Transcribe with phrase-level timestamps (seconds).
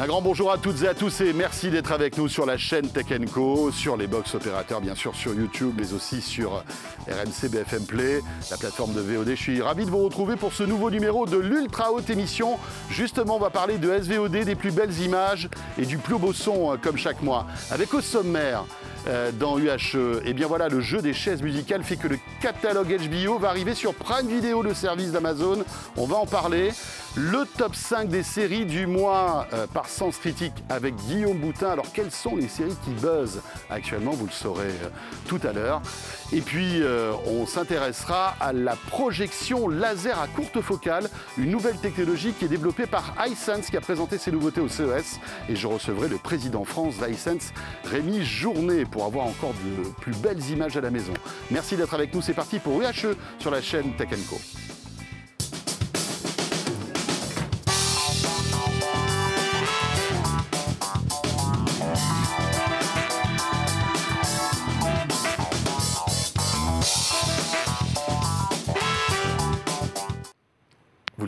[0.00, 2.56] Un grand bonjour à toutes et à tous et merci d'être avec nous sur la
[2.56, 6.64] chaîne Tech Co, sur les box opérateurs, bien sûr sur YouTube, mais aussi sur
[7.06, 9.28] RMC BFM Play, la plateforme de VOD.
[9.28, 12.58] Je suis ravi de vous retrouver pour ce nouveau numéro de l'ultra haute émission.
[12.88, 16.72] Justement, on va parler de SVOD, des plus belles images et du plus beau son,
[16.72, 17.44] euh, comme chaque mois.
[17.70, 18.64] Avec au sommaire,
[19.38, 20.20] dans UHE.
[20.24, 23.48] Et eh bien voilà, le jeu des chaises musicales fait que le catalogue HBO va
[23.48, 25.64] arriver sur Prime Video, le service d'Amazon.
[25.96, 26.70] On va en parler.
[27.16, 31.70] Le top 5 des séries du mois euh, par Sens Critique avec Guillaume Boutin.
[31.70, 34.12] Alors quelles sont les séries qui buzzent actuellement?
[34.12, 34.88] Vous le saurez euh,
[35.26, 35.82] tout à l'heure.
[36.32, 36.82] Et puis
[37.26, 41.08] on s'intéressera à la projection laser à courte focale,
[41.38, 45.18] une nouvelle technologie qui est développée par iSense qui a présenté ses nouveautés au CES.
[45.48, 47.52] Et je recevrai le président France d'iSense,
[47.84, 51.14] Rémi Journet pour avoir encore de plus belles images à la maison.
[51.50, 52.22] Merci d'être avec nous.
[52.22, 54.36] C'est parti pour UHE sur la chaîne Tech Co.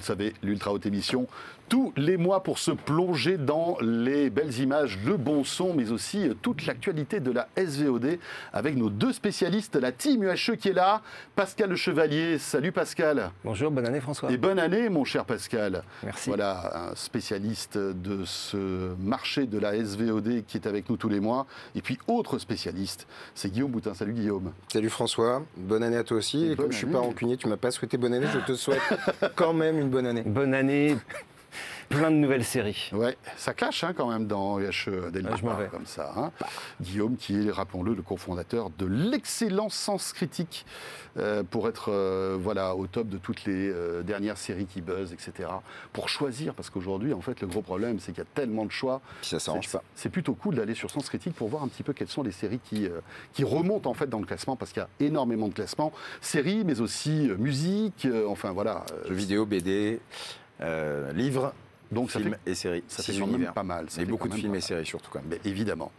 [0.03, 1.28] le savez, l'Ultra Haute Émission
[1.72, 6.28] tous les mois pour se plonger dans les belles images, le bon son, mais aussi
[6.28, 8.19] euh, toute l'actualité de la SVOD
[8.53, 11.00] avec nos deux spécialistes, la team UHE qui est là,
[11.34, 12.36] Pascal Le Chevalier.
[12.36, 13.31] Salut Pascal.
[13.42, 14.31] Bonjour, bonne année François.
[14.31, 15.83] Et bonne année mon cher Pascal.
[16.03, 16.28] Merci.
[16.28, 21.20] Voilà, un spécialiste de ce marché de la SVOD qui est avec nous tous les
[21.20, 21.47] mois.
[21.75, 23.94] Et puis autre spécialiste, c'est Guillaume Boutin.
[23.94, 24.53] Salut Guillaume.
[24.69, 26.50] Salut François, bonne année à toi aussi.
[26.50, 28.55] Et, comme je ne suis pas rancunier, tu m'as pas souhaité bonne année, je te
[28.55, 28.83] souhaite
[29.37, 30.23] quand même une bonne année.
[30.27, 30.97] Bonne année
[31.93, 32.91] plein de nouvelles séries.
[32.93, 35.23] Ouais, ça clash hein, quand même dans UHE dès
[35.71, 36.12] comme ça.
[36.17, 36.31] Hein.
[36.81, 40.65] Guillaume, qui est, rappelons-le, le cofondateur de l'excellent Sens Critique,
[41.19, 45.12] euh, pour être euh, voilà, au top de toutes les euh, dernières séries qui buzzent,
[45.12, 45.49] etc.
[45.93, 48.73] Pour choisir, parce qu'aujourd'hui, en fait, le gros problème, c'est qu'il y a tellement de
[48.73, 49.01] choix.
[49.21, 49.83] ça s'arrange pas.
[49.95, 52.33] C'est plutôt cool d'aller sur Sens Critique pour voir un petit peu quelles sont les
[52.33, 52.89] séries qui,
[53.33, 55.93] qui remontent en fait dans le classement, parce qu'il y a énormément de classements.
[56.21, 58.84] Séries, mais aussi musique, enfin voilà.
[59.09, 60.00] Jeux vidéo, BD,
[61.15, 61.53] livres.
[61.92, 62.84] Donc films ça fait, et séries.
[62.88, 63.91] Ça fait pas mal.
[63.91, 65.38] Ça beaucoup de films et séries surtout quand même.
[65.44, 65.92] évidemment.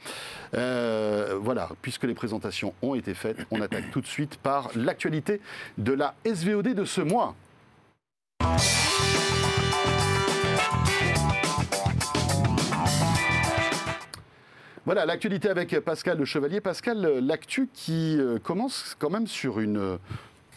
[0.55, 5.39] Euh, voilà, puisque les présentations ont été faites, on attaque tout de suite par l'actualité
[5.77, 7.35] de la SVOD de ce mois.
[14.85, 16.59] Voilà, l'actualité avec Pascal Le Chevalier.
[16.59, 19.97] Pascal, l'actu qui euh, commence quand même sur une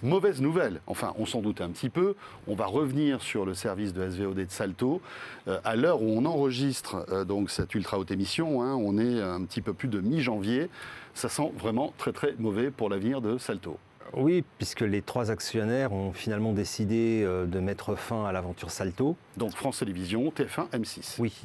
[0.02, 3.94] Mauvaise nouvelle, enfin on s'en doute un petit peu, on va revenir sur le service
[3.94, 5.00] de SVOD de Salto.
[5.48, 9.22] Euh, à l'heure où on enregistre euh, donc cette ultra haute émission, hein, on est
[9.22, 10.68] un petit peu plus de mi-janvier,
[11.14, 13.78] ça sent vraiment très très mauvais pour l'avenir de Salto.
[14.12, 19.16] Oui, puisque les trois actionnaires ont finalement décidé euh, de mettre fin à l'aventure Salto.
[19.36, 21.16] Donc France Télévisions, TF1, M6.
[21.18, 21.42] Oui,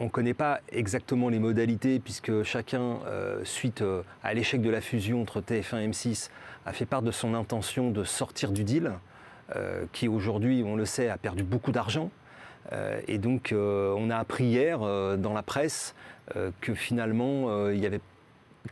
[0.00, 2.98] on ne connaît pas exactement les modalités, puisque chacun,
[3.44, 3.82] suite
[4.22, 6.30] à l'échec de la fusion entre TF1 et M6,
[6.66, 8.92] a fait part de son intention de sortir du deal,
[9.56, 12.10] euh, qui aujourd'hui, on le sait, a perdu beaucoup d'argent.
[12.72, 15.94] Euh, et donc, euh, on a appris hier dans la presse
[16.62, 18.00] que finalement, il n'y avait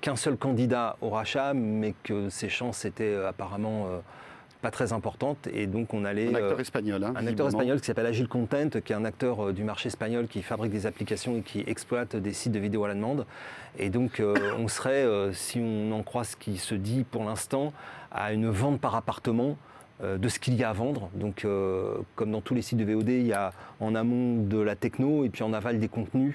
[0.00, 3.88] qu'un seul candidat au rachat, mais que ses chances étaient apparemment
[4.62, 5.48] pas très importantes.
[5.52, 6.28] Et donc, on allait.
[6.28, 9.52] Un acteur espagnol, hein, Un acteur espagnol qui s'appelle Agile Content, qui est un acteur
[9.52, 12.88] du marché espagnol qui fabrique des applications et qui exploite des sites de vidéo à
[12.88, 13.26] la demande.
[13.78, 14.22] Et donc,
[14.58, 17.72] on serait, si on en croit ce qui se dit pour l'instant,
[18.10, 19.56] à une vente par appartement
[20.02, 21.10] euh, de ce qu'il y a à vendre.
[21.14, 24.58] Donc, euh, comme dans tous les sites de VOD, il y a en amont de
[24.58, 26.34] la techno et puis en aval des contenus.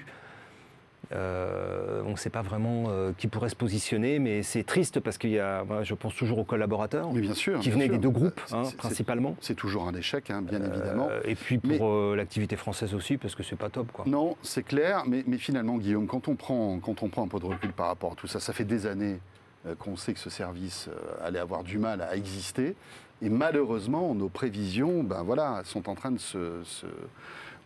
[1.12, 2.86] Euh, on ne sait pas vraiment
[3.16, 6.44] qui pourrait se positionner, mais c'est triste parce qu'il y a, je pense toujours aux
[6.44, 9.36] collaborateurs, bien sûr, qui venaient des deux groupes hein, principalement.
[9.40, 11.08] C'est toujours un échec, hein, bien évidemment.
[11.24, 13.90] Et puis pour l'activité française aussi, parce que c'est pas top.
[13.92, 14.04] Quoi.
[14.06, 17.38] Non, c'est clair, mais, mais, finalement, Guillaume, quand on, prend, quand on prend un peu
[17.38, 19.18] de recul par rapport à tout ça, ça fait des années
[19.66, 22.76] euh, qu'on sait que ce service euh, allait avoir du mal à exister.
[23.20, 26.62] Et malheureusement, nos prévisions ben voilà, sont en train de se,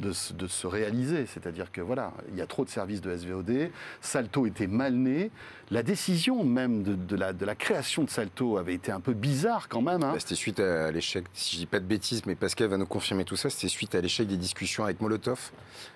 [0.02, 1.26] de, se réaliser.
[1.26, 3.70] C'est-à-dire que voilà, il y a trop de services de SVOD.
[4.00, 5.30] Salto était mal né.
[5.70, 9.68] La décision même de, la, de la, création de Salto avait été un peu bizarre
[9.68, 10.02] quand même.
[10.02, 10.12] Hein.
[10.12, 12.86] Bah, c'était suite à l'échec, si je dis pas de bêtises, mais Pascal va nous
[12.86, 15.50] confirmer tout ça, c'était suite à l'échec des discussions avec Molotov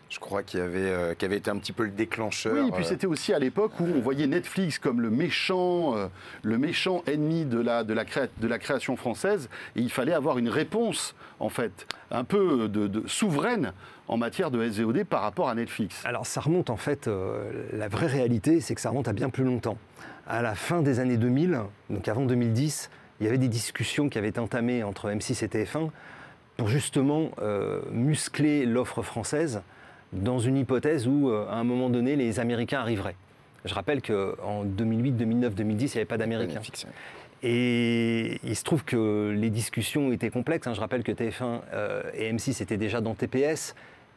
[0.09, 2.55] je crois, qu'il avait, euh, avait été un petit peu le déclencheur.
[2.55, 2.89] Oui, et puis euh.
[2.89, 6.07] c'était aussi à l'époque où on voyait Netflix comme le méchant, euh,
[6.43, 10.39] le méchant ennemi de la, de, la de la création française, et il fallait avoir
[10.39, 13.73] une réponse, en fait, un peu de, souveraine
[14.09, 16.03] en matière de SVOD par rapport à Netflix.
[16.05, 17.09] Alors ça remonte en fait,
[17.73, 19.79] la vraie réalité, c'est que ça remonte à bien plus longtemps.
[20.27, 21.61] À la fin des années 2000,
[21.91, 25.49] donc avant 2010, il y avait des discussions qui avaient été entamées entre M6 et
[25.49, 25.91] TF1
[26.57, 27.31] pour justement
[27.91, 29.63] muscler l'offre française
[30.13, 33.17] dans une hypothèse où, euh, à un moment donné, les Américains arriveraient.
[33.65, 36.61] Je rappelle qu'en 2008, 2009, 2010, il n'y avait pas d'Américains.
[37.43, 40.67] Et il se trouve que les discussions étaient complexes.
[40.67, 40.75] hein.
[40.75, 43.75] Je rappelle que TF1 euh, et M6 étaient déjà dans TPS,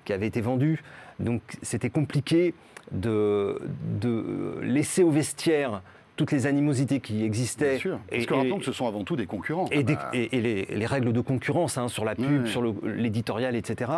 [0.10, 0.82] qui avait été vendu.
[1.20, 2.56] Donc c'était compliqué
[2.92, 3.62] de,
[4.02, 5.84] de laisser au vestiaire
[6.16, 7.74] toutes les animosités qui existaient.
[7.74, 8.00] Bien sûr.
[8.10, 9.68] Parce Et- que rappelons que ce sont avant tout des concurrents.
[9.72, 13.56] et, des- et- et les, les règles de concurrence hein, sur la pub, sur l'éditorial,
[13.56, 13.92] etc.,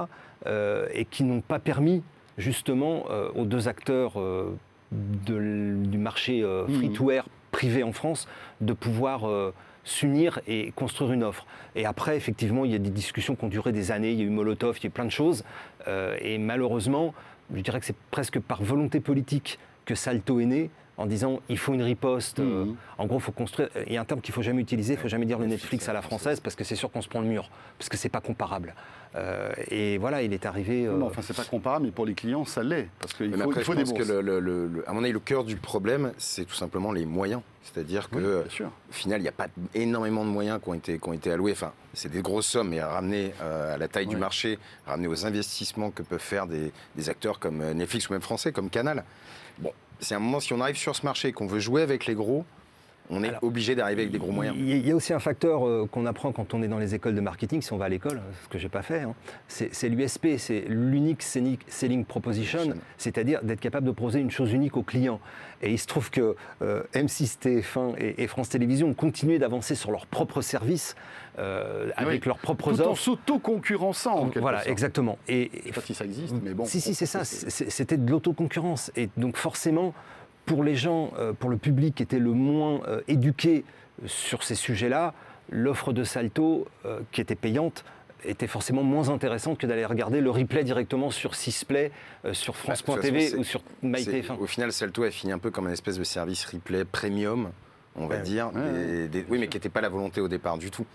[0.47, 2.03] euh, et qui n'ont pas permis
[2.37, 4.53] justement euh, aux deux acteurs euh,
[4.91, 6.75] de du marché Mhm.
[6.75, 8.27] free-to-air privé en France
[8.59, 9.21] de pouvoir
[9.83, 11.45] s'unir et construire une offre.
[11.75, 14.21] Et après, effectivement, il y a des discussions qui ont duré des années, il y
[14.21, 15.43] a eu Molotov, il y a eu plein de choses,
[15.87, 17.13] euh, et malheureusement,
[17.53, 21.57] je dirais que c'est presque par volonté politique que Salto est né, en disant il
[21.57, 22.39] faut une riposte.
[22.39, 22.75] euh, Mhm.
[22.99, 23.69] en gros, il faut construire.
[23.87, 24.93] Il y a un terme qu'il faut jamais utiliser.
[24.93, 27.09] Il faut jamais dire le Netflix à la française parce que c'est sûr qu'on se
[27.09, 27.49] prend le mur
[27.79, 28.75] parce que c'est pas comparable.
[29.15, 30.85] Euh, et voilà, il est arrivé.
[30.85, 32.87] euh, Non, enfin, c'est pas comparable, mais pour les clients, ça l'est.
[32.99, 34.09] Parce qu'il faut, après, il faut je des pense que, bourses.
[34.09, 37.05] le, le- le- le- à mon avis, le cœur du problème, c'est tout simplement les
[37.05, 37.41] moyens.
[37.63, 38.71] C'est-à-dire que, Oui, euh, bien sûr.
[38.89, 41.29] au final, il n'y a pas énormément de moyens qui ont été, qui ont été
[41.31, 41.51] alloués.
[41.51, 45.25] Enfin, c'est des grosses sommes, mais ramenées euh, à la taille du marché, ramenées aux
[45.25, 49.03] investissements que peuvent faire des, des acteurs comme euh, Netflix ou même français, comme Canal.
[49.59, 52.05] Bon, c'est un moment, si on arrive sur ce marché et qu'on veut jouer avec
[52.05, 52.45] les gros,
[53.11, 54.55] on est Alors, obligé d'arriver avec des gros moyens.
[54.57, 56.67] Il y a- il y a aussi un facteur euh, qu'on apprend quand on est
[56.67, 59.01] dans les écoles de marketing, si on va à l'école, ce que j'ai pas fait.
[59.01, 59.13] hein.
[59.47, 62.59] C'est c'est l'USP, c'est l'unique selling selling proposition,
[62.97, 65.19] c'est-à-dire d'être capable de proposer une chose unique au client.
[65.61, 69.75] Et il se trouve que euh, M6, TF1 et, et France Télévisions ont continué d'avancer
[69.75, 70.95] sur leurs propres services,
[71.37, 72.27] euh, avec Oui.
[72.27, 74.69] leurs propres Tout en s'auto-concurrençant, en quelque Voilà, sorte.
[74.71, 75.17] exactement.
[75.27, 76.65] Et, Je sais pas si ça existe, mais bon.
[76.65, 77.23] si, si, c'est ça.
[77.23, 78.91] C'est- C'était de l'autoconcurrence.
[78.95, 79.93] Et donc, forcément,
[80.51, 83.63] pour les gens, euh, pour le public qui était le moins euh, éduqué
[84.05, 85.13] sur ces sujets-là,
[85.49, 87.85] l'offre de Salto, euh, qui était payante,
[88.25, 91.93] était forcément moins intéressante que d'aller regarder le replay directement sur Sisplay,
[92.25, 94.39] euh, sur Bah, France.tv façon, ou sur MyTF1.
[94.41, 97.51] Au final, Salto a fini un peu comme une espèce de service replay premium,
[97.95, 98.51] on va Ouais, dire.
[98.55, 100.85] ouais, des- des- oui, mais qui n'était pas la volonté au départ du tout.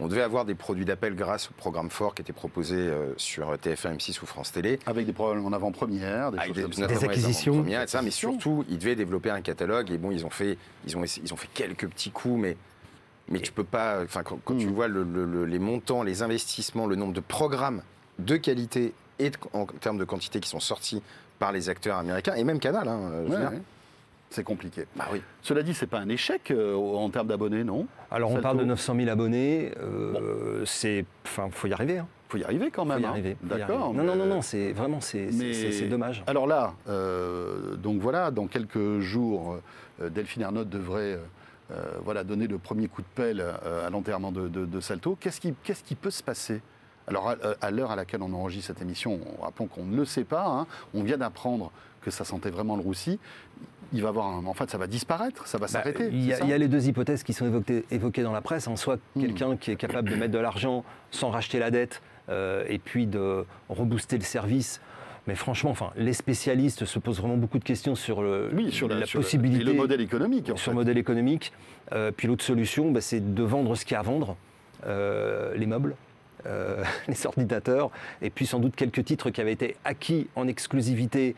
[0.00, 3.52] On devait avoir des produits d'appel grâce au programme fort qui était proposé euh, sur
[3.58, 4.78] TF1, M6 ou France Télé.
[4.86, 7.52] Avec des problèmes en avant-première, des choses des, les acquisitions.
[7.54, 9.90] avant-premières et ça, mais surtout, ils devaient développer un catalogue.
[9.90, 10.56] Et bon, ils ont fait,
[10.86, 12.56] ils ont, ils ont fait quelques petits coups, mais,
[13.28, 14.02] mais tu peux pas.
[14.04, 14.72] Enfin, quand, quand tu Mm.
[14.72, 17.82] vois le- le- le- les montants, les investissements, le nombre de programmes
[18.18, 21.02] de qualité et de- en termes de quantité qui sont sortis
[21.40, 22.86] par les acteurs américains et même Canal.
[22.88, 23.50] hein, je veux Ouais, dire.
[23.50, 23.62] ouais.
[24.30, 24.86] C'est compliqué.
[24.94, 25.22] Bah oui.
[25.42, 27.86] Cela dit, c'est pas un échec euh, en termes d'abonnés, non?
[28.10, 29.72] Alors, on parle de 900 000 abonnés.
[29.80, 31.98] euh, C'est, enfin, faut y arriver.
[31.98, 32.06] Hein.
[32.28, 33.00] faut y arriver quand Faut même.
[33.00, 33.08] y hein.
[33.10, 33.36] arriver.
[33.40, 33.94] faut D'accord.
[33.94, 34.42] Non, non, non.
[34.42, 36.22] C'est vraiment, c'est, Mais- dommage.
[36.26, 39.56] Alors là, euh, donc voilà, dans quelques jours,
[40.02, 41.18] euh, Delphine Ernotte devrait
[42.02, 45.18] voilà, donner le premier coup de pelle à l'enterrement de, de- de Salto.
[45.20, 46.62] Qu'est-ce qui, qu'est-ce qui peut se passer?
[47.06, 50.24] Alors, à, l'heure à laquelle on enregistre cette émission, on- rappelons qu'on ne le sait
[50.24, 51.70] pas, hein, on vient d'apprendre
[52.02, 53.18] que ça sentait vraiment le roussi.
[53.92, 56.08] Il va avoir un- en fait, ça va disparaître, ça va Bah, s'arrêter.
[56.12, 58.68] Il y, a- les deux hypothèses qui sont évoquées, évoquées dans la presse.
[58.68, 59.20] En soit Hmm.
[59.22, 63.06] quelqu'un qui est capable de mettre de l'argent sans racheter la dette euh, et puis
[63.06, 64.80] de rebooster le service.
[65.26, 68.88] Mais franchement, enfin, les spécialistes se posent vraiment beaucoup de questions sur, le- Oui, sur
[68.88, 70.50] la, la sur le- possibilité, et le modèle économique.
[70.50, 71.52] en sur le modèle économique.
[71.92, 74.36] Euh, puis l'autre solution, bah, c'est de vendre ce qu'il y a à vendre,
[74.86, 75.96] euh, les meubles.
[77.08, 77.90] les ordinateurs,
[78.22, 81.34] et puis sans doute quelques titres qui avaient été acquis en exclusivité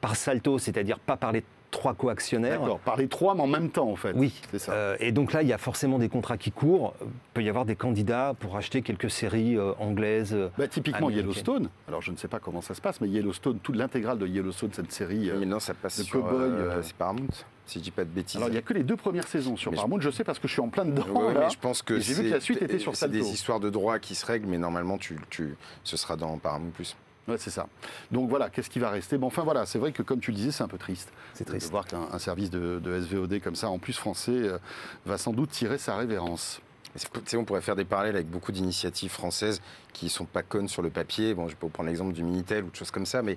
[0.00, 2.60] par Salto, c'est-à-dire pas par les trois co-actionnaires.
[2.60, 4.12] D'accord, par les trois, mais en même temps, en fait.
[4.16, 4.72] Oui, c'est ça.
[4.72, 6.94] Euh, et donc là, il y a forcément des contrats qui courent.
[7.02, 10.32] Il peut y avoir des candidats pour acheter quelques séries euh, anglaises.
[10.32, 11.10] euh, Bah, typiquement.
[11.10, 11.68] Yellowstone.
[11.86, 14.70] Alors je ne sais pas comment ça se passe, mais Yellowstone, toute l'intégrale de Yellowstone,
[14.72, 15.28] cette série.
[15.28, 17.26] euh, Mais non, ça passe le sur cow-boy, euh, euh, c'est Paramount,
[17.66, 18.36] si je dis pas de bêtises.
[18.36, 20.00] Alors il n'y a que les deux premières saisons sur Mais Paramount.
[20.00, 21.04] Je sais parce que je suis en plein dedans.
[21.12, 21.40] Ouais, ouais, là.
[21.40, 23.34] mais je pense que j'ai vu c'est- que la suite était sur C'est des Salto.
[23.34, 26.96] histoires de droit qui se règlent, mais normalement, tu, tu, ce sera dans Paramount Plus.
[27.28, 27.66] Ouais, c'est ça.
[28.10, 29.18] Donc voilà, qu'est-ce qui va rester?
[29.18, 31.12] Bon, Enfin voilà, c'est vrai que comme tu le disais, c'est un peu triste.
[31.34, 31.70] C'est De triste.
[31.70, 34.58] voir qu'un un service de, de SVOD comme ça, en plus français, euh,
[35.06, 36.60] va sans doute tirer sa révérence.
[37.34, 39.60] On pourrait faire des parallèles avec beaucoup d'initiatives françaises
[39.92, 41.34] qui sont pas connes sur le papier.
[41.34, 43.36] Bon, je peux prendre l'exemple du Minitel ou de choses comme ça, mais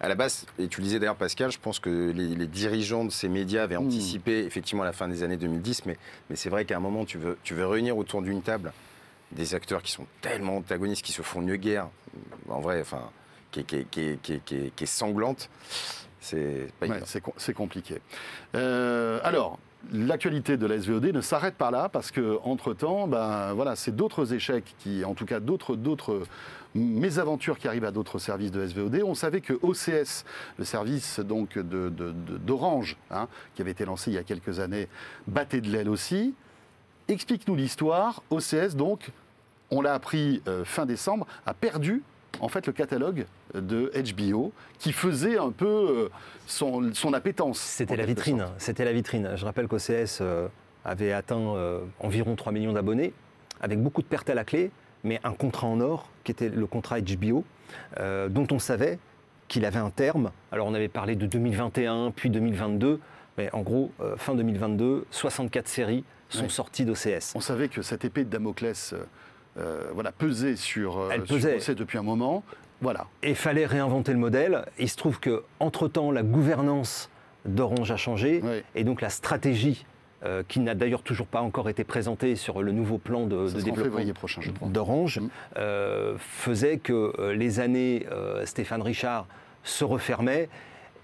[0.00, 3.04] à la base, et tu le disais d'ailleurs Pascal, je pense que les, les dirigeants
[3.04, 3.86] de ces médias avaient Hmm.
[3.86, 5.96] anticipé effectivement à la fin des années 2010, mais,
[6.28, 8.72] mais c'est vrai qu'à un moment, tu veux, tu veux réunir autour d'une table
[9.32, 11.88] des acteurs qui sont tellement antagonistes, qui se font mieux guerre,
[12.48, 13.08] en vrai, enfin,
[13.50, 15.48] qui est, qui qui qui sanglante.
[16.20, 16.88] C'est Ouais,
[17.54, 18.00] compliqué.
[18.54, 19.58] Euh, alors,
[19.92, 23.96] l'actualité de la SVOD ne s'arrête pas là parce que entre temps, ben voilà, c'est
[23.96, 26.22] d'autres échecs qui, en tout cas, d'autres d'autres
[26.74, 29.02] mésaventures qui arrivent à d'autres services de SVOD.
[29.04, 30.24] On savait que OCS,
[30.58, 34.22] le service donc de- de- de- d'Orange, hein, qui avait été lancé il y a
[34.22, 34.88] quelques années,
[35.26, 36.34] battait de l'aile aussi.
[37.08, 38.22] Explique-nous l'histoire.
[38.30, 39.10] OCS donc,
[39.70, 42.02] on l'a appris euh, fin décembre, a perdu
[42.40, 46.08] en fait le catalogue de HBO qui faisait un peu euh,
[46.46, 47.58] son, son appétence.
[47.58, 48.46] C'était la vitrine.
[48.58, 49.32] C'était la vitrine.
[49.36, 50.48] Je rappelle qu'OCS euh,
[50.84, 53.12] avait atteint euh, environ 3 millions d'abonnés,
[53.60, 54.70] avec beaucoup de pertes à la clé,
[55.04, 57.44] mais un contrat en or, qui était le contrat HBO,
[57.98, 58.98] euh, dont on savait
[59.48, 60.30] qu'il avait un terme.
[60.52, 63.00] Alors on avait parlé de 2021, puis 2022,
[63.38, 67.32] mais en gros, euh, fin 2022, 64 séries sont sorties d'OCS.
[67.34, 68.94] On savait que cette épée de Damoclès
[69.58, 71.56] euh, voilà, pesait sur, Elle sur pesait.
[71.56, 72.44] OCS depuis un moment.
[72.80, 73.06] Voilà.
[73.22, 74.64] Et il fallait réinventer le modèle.
[74.78, 77.10] Il se trouve que entre-temps, la gouvernance
[77.44, 78.42] d'Orange a changé,
[78.74, 79.84] et donc la stratégie,
[80.22, 83.62] euh, qui n'a d'ailleurs toujours pas encore été présentée sur le nouveau plan de, Ça
[83.62, 85.28] développement d'Orange, Mm.
[85.56, 89.26] euh, faisait que euh, les années euh, Stéphane Richard
[89.64, 90.50] se refermaient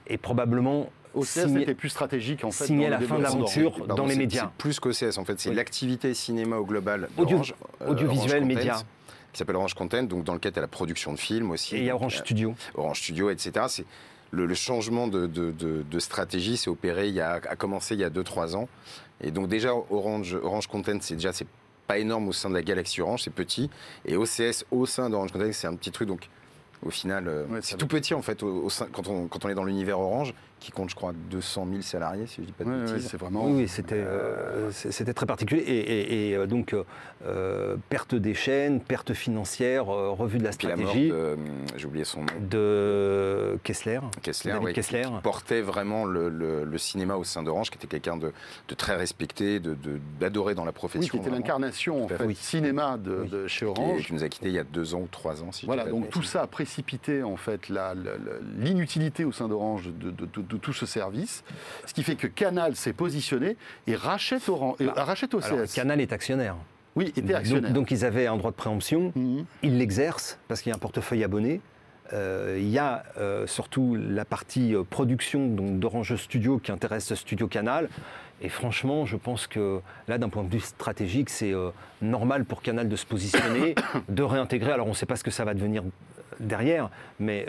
[0.06, 2.64] et probablement OCS plus stratégique en fait.
[2.66, 4.42] signer la fin de l'aventure dans les médias.
[4.52, 5.54] C'est plus qu'OCS, en fait, c'est Oui.
[5.56, 7.40] l'activité cinéma au global Audio-
[7.80, 8.76] euh, audiovisuel, Orange Content, média.
[9.36, 11.76] Qui s'appelle Orange Content, donc dans lequel tu as la production de films aussi.
[11.76, 12.54] Et il y a Orange euh, Studio.
[12.74, 13.66] Orange Studio, etc.
[13.68, 13.84] C'est
[14.30, 17.92] le, le changement de, de- de- de stratégie s'est opéré il y a, a commencé
[17.94, 18.66] il y a 2-3 ans.
[19.20, 21.46] Et donc déjà Orange, Orange Content, c'est déjà c'est
[21.86, 23.68] pas énorme au sein de la galaxie Orange, c'est petit.
[24.06, 26.08] Et OCS au sein d'Orange Content, c'est un petit truc.
[26.08, 26.30] Donc
[26.82, 29.44] au final, euh, Ouais, c'est tout petit en fait au, au sein- quand, on, quand
[29.44, 32.52] on est dans l'univers Orange, qui compte je crois 200 000 salariés si je dis
[32.52, 33.08] pas de Ouais, ouais, bêtises.
[33.10, 33.44] c'est vraiment.
[33.46, 34.70] Oui, oui, c'était euh,
[35.14, 35.60] très particulier.
[35.62, 36.82] Et, et- et, euh, donc, euh,
[37.26, 41.36] euh, perte des chaînes, perte financière, euh, revue de la Puis la mort stratégie de,
[41.76, 44.00] j'ai oublié son nom, de Kessler.
[44.22, 45.02] Kessler, David qui- Kessler.
[45.02, 48.32] qui portait vraiment le, le- le cinéma au sein d'Orange, qui était quelqu'un de,
[48.68, 51.00] de très respecté, de- de- d'adoré dans la profession.
[51.02, 53.28] Oui, qui était l'incarnation en fait, cinéma de, Oui.
[53.28, 54.06] de chez Orange.
[54.06, 55.52] qui nous a quittés il y a deux ans ou trois ans.
[55.52, 59.32] Si je Voilà, dis pas de donc tout ça a précipité en fait l'inutilité au
[59.32, 60.10] sein d'Orange de,
[60.48, 61.44] de- tout ce service,
[61.84, 65.46] ce qui fait que Canal s'est positionné et rachète, Orange, et Bah, rachète OCS.
[65.52, 66.56] Alors, Canal est actionnaire.
[66.96, 67.64] oui, était actionnaire.
[67.72, 69.12] Donc, donc ils avaient un droit de préemption.
[69.14, 69.44] Mhm.
[69.62, 71.60] Ils l'exercent parce qu'il y a un portefeuille abonné.
[72.12, 77.48] Euh, il y a euh, surtout la partie euh, production d'Orange Studio qui intéresse Studio
[77.48, 77.88] Canal.
[78.40, 81.54] Et franchement, je pense que là, d'un point de vue stratégique, c'est
[82.02, 83.74] normal pour Canal de se positionner,
[84.10, 84.72] de réintégrer.
[84.72, 85.82] Alors, on ne sait pas ce que ça va devenir
[86.38, 87.46] derrière, mais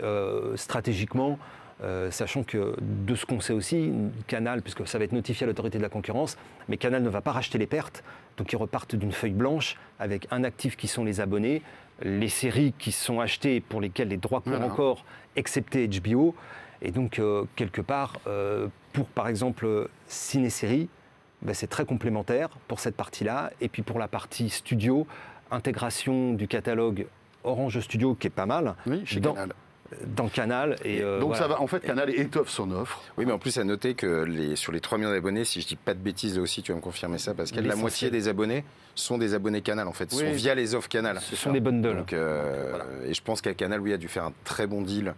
[0.56, 1.38] stratégiquement,
[1.82, 3.92] euh, sachant que de ce qu'on sait aussi,
[4.26, 6.36] Canal, puisque ça va être notifié à l'autorité de la concurrence,
[6.68, 8.02] mais Canal ne va pas racheter les pertes,
[8.36, 11.62] donc ils repartent d'une feuille blanche avec un actif qui sont les abonnés,
[12.02, 14.66] les séries qui sont achetées pour lesquelles les droits courent Voilà.
[14.72, 15.04] encore,
[15.36, 16.34] excepté HBO,
[16.82, 20.88] et donc euh, quelque part, euh, pour par exemple ciné-série,
[21.42, 25.06] ben, c'est très complémentaire pour cette partie-là, et puis pour la partie studio,
[25.52, 27.06] intégration du catalogue
[27.44, 29.52] Orange Studio qui est pas mal Oui, chez dans- Canal.
[30.06, 30.76] Dans Canal.
[30.84, 31.42] Et, euh, donc voilà.
[31.42, 33.02] ça va, en fait, Canal étoffe son offre.
[33.16, 35.66] Oui, mais en plus, à noter que les, sur les 3 millions d'abonnés, si je
[35.66, 38.10] dis pas de bêtises là aussi, tu vas me confirmer ça, parce que la moitié
[38.10, 38.64] des abonnés
[38.94, 40.18] sont des abonnés Canal, en fait, Oui.
[40.18, 41.18] sont via les offres Canal.
[41.20, 41.96] Ce sont des bundles.
[41.96, 42.84] Donc, euh, voilà.
[43.06, 45.14] Et je pense qu'à Canal, oui, a dû faire un très bon deal,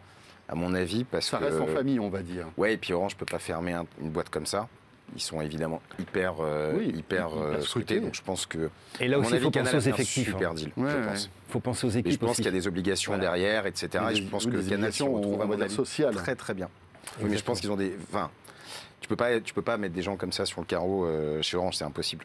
[0.48, 1.44] à mon avis, parce Ça que...
[1.44, 2.46] reste en famille, on va dire.
[2.56, 4.68] Ouais, et puis Orange peut pas fermer un- une boîte comme ça.
[5.16, 8.00] Ils sont évidemment hyper, euh, Oui, hyper, hyper euh, scrutés.
[8.00, 8.70] donc je pense que...
[9.00, 10.28] Et là aussi, il avis, faut penser aux effectifs.
[10.28, 10.54] super hein.
[10.54, 11.06] deal, Ouais, je ouais.
[11.06, 11.30] pense.
[11.48, 13.24] Il faut penser aux Et je équipes pense qu'il y a des obligations Voilà.
[13.24, 14.04] derrière, etc.
[14.06, 16.14] Oui, et je pense oui, que des Canal s'y retrouve, à avis, sociales.
[16.14, 16.68] très très bien.
[17.20, 17.96] Oui, mais je pense qu'ils ont des...
[18.08, 18.30] Enfin,
[19.00, 21.42] tu peux pas, tu peux pas mettre des gens comme ça sur le carreau euh,
[21.42, 22.24] chez Orange, c'est impossible.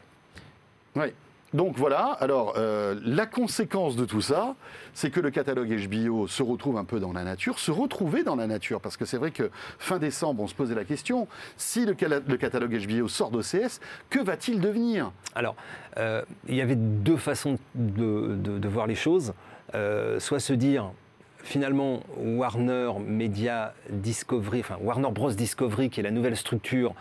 [0.94, 1.12] Ouais.
[1.56, 4.56] Donc voilà, alors euh, la conséquence de tout ça,
[4.92, 8.36] c'est que le catalogue HBO se retrouve un peu dans la nature, se retrouver dans
[8.36, 11.86] la nature, parce que c'est vrai que fin décembre, on se posait la question, si
[11.86, 15.12] le, catalogue HBO sort d'OCS, que va-t-il devenir?
[15.34, 15.56] Alors,
[15.96, 19.32] euh, il y avait deux façons de, voir les choses.
[19.74, 20.90] Euh, soit se dire,
[21.38, 25.30] finalement, Warner Media Discovery, enfin Warner Bros.
[25.30, 26.94] Discovery, qui est la nouvelle structure,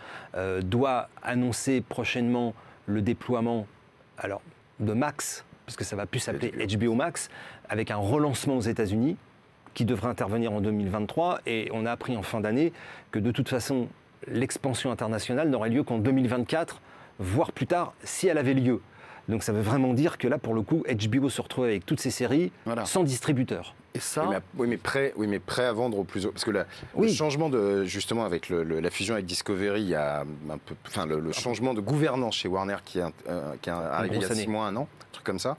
[0.62, 2.54] doit annoncer prochainement
[2.86, 3.68] le déploiement
[4.18, 4.42] alors,
[4.80, 7.30] de Max, parce que ça va plus s'appeler HBO Max,
[7.70, 9.18] avec un relancement aux États-Unis
[9.74, 11.42] qui devrait intervenir en 2023.
[11.46, 12.74] Et on a appris en fin d'année
[13.12, 13.88] que de toute façon,
[14.28, 16.82] l'expansion internationale n'aurait lieu qu'en 2024,
[17.20, 18.82] voire plus tard, si elle avait lieu.
[19.28, 22.00] Donc ça veut vraiment dire que là, pour le coup, HBO se retrouve avec toutes
[22.00, 22.86] ces séries Voilà.
[22.86, 23.74] sans distributeur.
[23.96, 26.32] Et ça, Oui, mais, oui, mais prêt, oui, mais prêt à vendre au plus haut.
[26.32, 26.66] Parce que la-
[26.96, 27.08] Oui.
[27.08, 30.58] le changement de, justement, avec le- le- la fusion avec Discovery, il y a un
[30.58, 34.18] peu, enfin, le, le changement de gouvernance chez Warner qui est, euh, qui est arrivé
[34.18, 34.48] il y a six année.
[34.48, 35.58] mois, un an, un truc comme ça.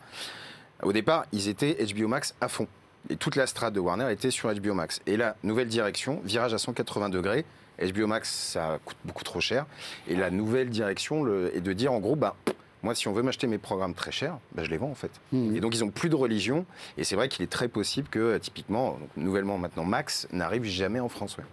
[0.83, 2.69] Au départ, ils étaient HBO Max à fond.
[3.09, 5.01] Et toute la strate de Warner était sur HBO Max.
[5.07, 7.45] Et là, nouvelle direction, virage à 180 degrés.
[7.81, 9.65] HBO Max, ça coûte beaucoup trop cher.
[10.09, 12.35] Et la nouvelle direction le- est de dire, en gros, bah,
[12.83, 15.11] moi, si on veut m'acheter mes programmes très chers, bah, je les vends en fait.
[15.33, 15.57] Mhm.
[15.57, 16.65] Et donc, ils ont plus de religion.
[16.99, 20.65] Et c'est vrai qu'il est très possible que, euh, typiquement, donc, nouvellement maintenant, Max n'arrive
[20.65, 21.37] jamais en France.
[21.39, 21.45] ouais.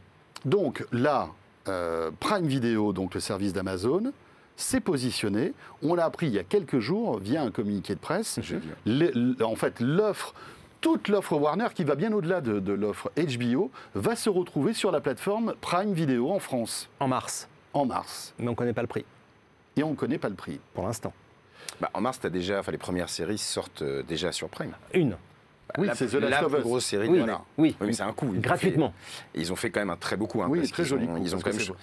[0.45, 1.29] Donc là,
[1.67, 4.11] euh, Prime Video, donc le service d'Amazon,
[4.57, 5.53] s'est positionné.
[5.81, 8.39] On l'a appris il y a quelques jours via un communiqué de presse.
[8.85, 10.33] Le- le- en fait, l'offre
[10.81, 14.91] toute l'offre Warner, qui va bien au-delà de, de l'offre HBO, va se retrouver sur
[14.91, 17.47] la plateforme Prime Video en France En mars.
[17.73, 18.33] en mars.
[18.37, 19.05] Mais on ne connaît pas le prix,
[19.77, 20.59] Et on ne connaît pas le prix.
[20.73, 21.13] pour l'instant.
[21.81, 24.73] Bah, en mars, as déjà, enfin, les premières séries sortent euh, déjà sur Prime.
[24.93, 25.11] Une.
[25.11, 26.63] Bah, Oui, c'est The Last la of plus Us.
[26.63, 27.37] grosse série Oui, de l'année.
[27.57, 27.75] oui.
[27.79, 28.31] Oui, mais c'est un coup.
[28.35, 28.93] Ils Gratuitement.
[29.33, 30.43] fait- ils ont fait quand même un très beau coup.
[30.43, 31.75] hein, Oui, parce très joli ont- coup, Ils ont quand même.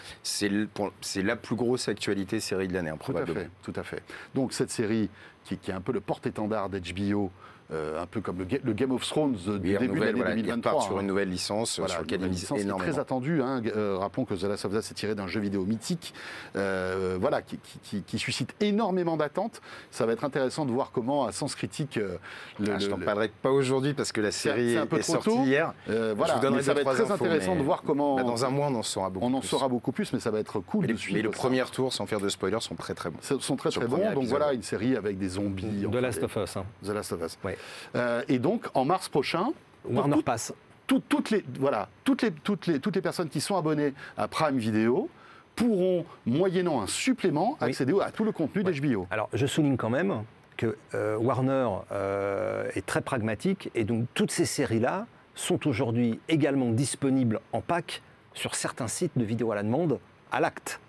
[1.02, 3.40] C'est la plus grosse actualité série de l'année, hein, Tout à probablement.
[3.40, 4.02] fait, tout à fait.
[4.34, 5.08] Donc cette série
[5.44, 7.32] qui, qui est un peu le porte-étendard d'HBO,
[7.72, 10.42] un peu comme le, Ga- le Game of Thrones du début de l'année voilà, ils
[10.42, 10.72] 2023.
[10.72, 11.00] repartent sur hein.
[11.02, 12.90] une nouvelle licence euh, Voilà, sur laquelle misent licence qui est énormément.
[12.92, 13.42] très attendue.
[13.42, 13.62] hein.
[13.76, 16.12] Euh, rappelons que The Last of Us est tiré d'un jeu vidéo mythique,
[16.56, 19.60] euh, voilà, qui, qui- qui- qui suscite énormément d'attentes.
[19.90, 22.16] Ça va être intéressant de voir comment, à sens critique, euh,
[22.58, 24.86] le, Ah, je le- t'en le- parlerai pas aujourd'hui parce que la série c'est un
[24.86, 25.42] peu est trop sortie tôt.
[25.44, 25.72] hier.
[25.88, 28.16] euh, Je voilà, vous donnerai mais ça va être très infos, intéressant de voir comment.
[28.16, 29.48] Bah, dans un mois, on en saura beaucoup on en plus.
[29.48, 31.38] saura beaucoup plus, mais ça va être cool Mais de les, suivre mais les ça.
[31.38, 33.18] premiers tours, sans faire de spoilers, sont très très bons.
[33.22, 33.98] Ce sont très très le bons.
[33.98, 35.66] premier Donc voilà, une série avec des zombies.
[35.82, 36.56] De enfin, Last of Us.
[36.56, 36.64] hein.
[36.84, 37.38] The Last of Us.
[37.44, 37.56] Ouais.
[37.96, 39.48] Euh, et donc, en mars prochain,
[39.84, 40.54] Warner tout-
[40.86, 44.28] tout- toutes, les, voilà, toutes, les, toutes, les, toutes les personnes qui sont abonnées à
[44.28, 45.08] Prime Video
[45.56, 47.68] pourront, moyennant un supplément, Oui.
[47.68, 49.06] accéder à tout le contenu d'HBO.
[49.10, 50.24] Alors, je souligne quand même
[50.56, 56.70] que euh, Warner euh, est très pragmatique et donc toutes ces séries-là sont aujourd'hui également
[56.70, 58.02] disponibles en pack
[58.34, 59.98] sur certains sites de vidéo à la demande
[60.32, 60.80] à l'acte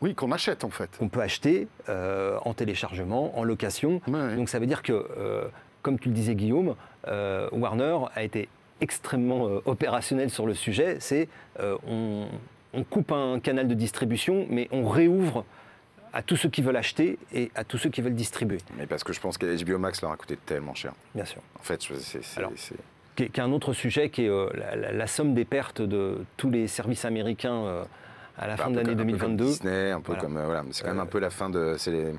[0.00, 0.90] Oui, qu'on achète en fait.
[0.98, 4.00] qu'on peut acheter euh, en téléchargement, en location.
[4.08, 4.36] Ouais, ouais.
[4.36, 4.92] Donc ça veut dire que,
[5.86, 6.74] comme tu le disais Guillaume,
[7.06, 8.48] euh, Warner a été
[8.80, 10.96] extrêmement euh, opérationnel sur le sujet.
[10.98, 11.28] C'est
[11.60, 12.26] euh, on,
[12.74, 15.44] on coupe un canal de distribution, mais on réouvre
[16.12, 19.04] à tous ceux qui veulent acheter et à tous ceux qui veulent distribuer, Mais parce
[19.04, 20.92] que je pense que HBO Max leur a coûté tellement cher.
[21.14, 21.40] bien sûr.
[21.60, 22.20] En fait, c'est.
[23.14, 26.18] Qui est, un autre sujet qui est euh, la, la- la somme des pertes de
[26.36, 27.84] tous les services américains euh,
[28.36, 29.44] à la bah, fin de l'année comme- un peu comme 2022.
[29.44, 30.20] Disney, un peu Voilà.
[30.22, 30.36] comme.
[30.36, 31.76] euh, voilà, mais c'est quand même un peu la fin de.
[31.78, 32.12] C'est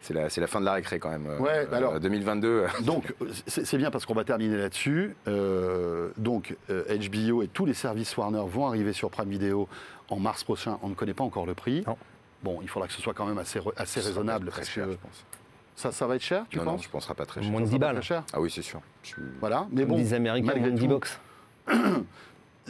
[0.00, 1.26] c'est la, c'est la fin de la récré quand même.
[1.40, 2.48] Ouais, Euh, bah alors- 2022.
[2.48, 3.14] euh, Donc,
[3.46, 5.14] c'est c'est bien parce qu'on va terminer là-dessus.
[5.28, 9.68] Euh, donc, euh, HBO et tous les services Warner vont arriver sur Prime Video
[10.08, 10.78] en mars prochain.
[10.82, 11.84] On ne connaît pas encore le prix.
[11.86, 11.96] Non.
[12.42, 13.60] Bon, il faudra que ce soit quand même assez,
[14.00, 14.48] raisonnable.
[14.48, 15.24] très parce cher, que je pense.
[15.76, 17.50] ça, ça va être cher, tu non, non, penses je ne penserai pas très cher.
[17.50, 18.22] Moins de Ça 10 va pas balles.
[18.32, 18.80] Ah oui, c'est sûr.
[19.02, 21.20] Je Voilà, mais Comme bon, les Américains, malgré moins de tout, 10 box.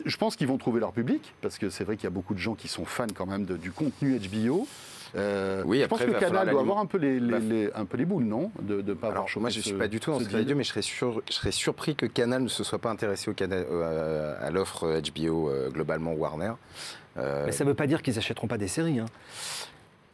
[0.07, 2.35] je pense qu'ils vont trouver leur public, parce que c'est vrai qu'il y a beaucoup
[2.35, 4.67] de gens qui sont fans quand même de- du contenu HBO.
[5.17, 7.71] Euh, Oui, je après, pense que canal doit avoir un peu les, les- va- les-
[7.75, 10.01] un peu les boules, non De ne pas Alors, moi, je ne suis pas du
[10.01, 12.79] tout dans ce cas mais je serais, je serais surpris que Canal ne se soit
[12.79, 16.53] pas intéressé au Canal- euh, à l'offre HBO euh, globalement Warner.
[17.19, 19.01] Euh, Mais ça ne veut pas dire qu'ils n'achèteront pas des séries.
[19.01, 19.07] hein.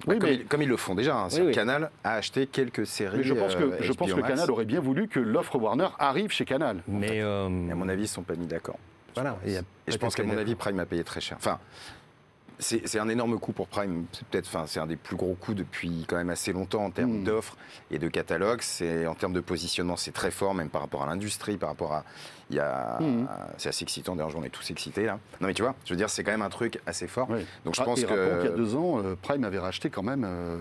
[0.07, 1.17] bah, Oui, comme, mais- ils, comme ils le font déjà.
[1.17, 1.29] hein.
[1.33, 1.53] Oui.
[1.53, 3.19] Canal a acheté quelques séries.
[3.19, 4.13] Mais je pense que, euh, je pense.
[4.13, 6.83] Canal aurait bien voulu que l'offre Warner arrive chez Canal.
[6.89, 8.79] Mais euh, à mon avis, ils ne sont pas mis d'accord.
[9.15, 9.37] voilà.
[9.45, 11.37] Et je pense qu'à mon avis, Prime a payé très cher.
[11.39, 11.59] Enfin,
[12.59, 14.07] c'est un énorme coût pour Prime.
[14.13, 16.91] C'est peut-être, enfin, c'est un des plus gros coûts depuis quand même assez longtemps en
[16.91, 17.25] termes Mm.
[17.25, 17.57] d'offres
[17.91, 18.61] et de catalogue.
[18.63, 21.93] C'est en termes de positionnement, c'est très fort, même par rapport à l'industrie, par rapport
[21.93, 22.05] à,
[22.51, 23.27] il y a, Mm.
[23.59, 24.17] c'est assez excitant.
[24.17, 25.19] D'ailleurs, on est tous excités là.
[25.41, 27.29] Non, mais tu vois, je veux dire, c'est quand même un truc assez fort.
[27.31, 27.45] Oui.
[27.65, 29.91] Donc je Ah, pense et que qu'il y a deux ans, euh, Prime avait racheté
[29.91, 30.59] quand même euh,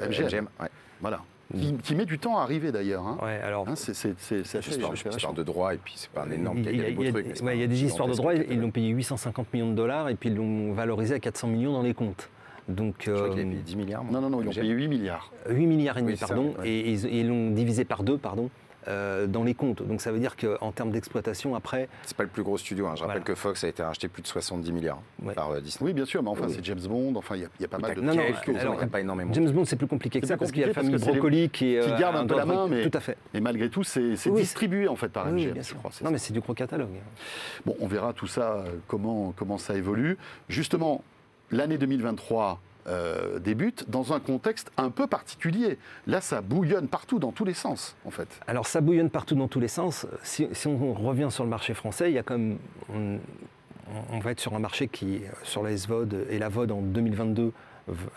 [0.00, 0.24] MGM.
[0.26, 0.68] MGM, ouais.
[1.00, 1.20] Voilà.
[1.58, 3.06] Qui, qui met du temps à arriver d'ailleurs.
[3.06, 3.18] hein.
[3.22, 3.68] Ouais, alors.
[3.68, 6.58] Hein, c'est c'est- c'est- c'est assez Histoire, de droit et puis c'est pas un énorme
[6.58, 8.08] il y a- il y a- des il y a- ouais, il y a histoires
[8.08, 11.18] de droit, ils l'ont payé 850 millions de dollars et puis ils l'ont valorisé à
[11.18, 12.28] 400 millions dans les comptes.
[12.68, 14.04] Donc Je crois qu'il a euh, payé 10 milliards.
[14.04, 14.62] Non, non, non, ils ont MGM.
[14.62, 15.32] payé 8 milliards.
[15.48, 16.68] 8 milliards et demi, Oui, c'est ça, pardon, ouais.
[16.68, 18.48] et ils, et ils l'ont divisé par deux, pardon,
[18.88, 19.82] euh, dans les comptes.
[19.86, 22.86] Donc ça veut dire qu'en termes d'exploitation, après, C'est pas le plus gros studio.
[22.86, 22.92] hein.
[22.96, 23.24] Je rappelle Voilà.
[23.24, 25.34] que Fox a été racheté plus de 70 milliards Ouais.
[25.34, 25.86] par euh, Disney.
[25.88, 26.54] Oui, bien sûr, mais enfin, Oui.
[26.56, 28.22] c'est James Bond, enfin, il y, a- il y a pas mal de Non, non,
[28.22, 28.24] hein.
[28.46, 29.32] il n'y a pas énormément.
[29.32, 30.92] James Bond, c'est plus compliqué que C'est ça parce qu'il y a la compliqué famille
[31.04, 32.96] parce que c'est les- qui, est, qui euh, garde un peu la main, mais- Tout
[32.96, 33.16] à fait.
[33.34, 35.90] Et malgré tout, c'est Oui, distribué en fait par Oui, MGM, bien je crois.
[36.00, 36.10] Non, ça.
[36.10, 36.88] mais c'est du gros catalogue.
[37.66, 40.16] Bon, on verra tout ça, euh, comment, comment ça évolue.
[40.48, 41.02] Justement,
[41.50, 45.78] l'année 2023 euh, débute dans un contexte un peu particulier.
[46.06, 48.28] Là, ça bouillonne partout, dans tous les sens, en fait.
[48.46, 50.06] Alors ça bouillonne partout dans tous les sens.
[50.22, 52.58] Si, on revient sur le marché français, il y a comme
[52.92, 53.18] on,
[54.12, 57.42] on va être sur un marché qui, sur la SVOD et la VOD en 2022,
[57.44, 57.52] v-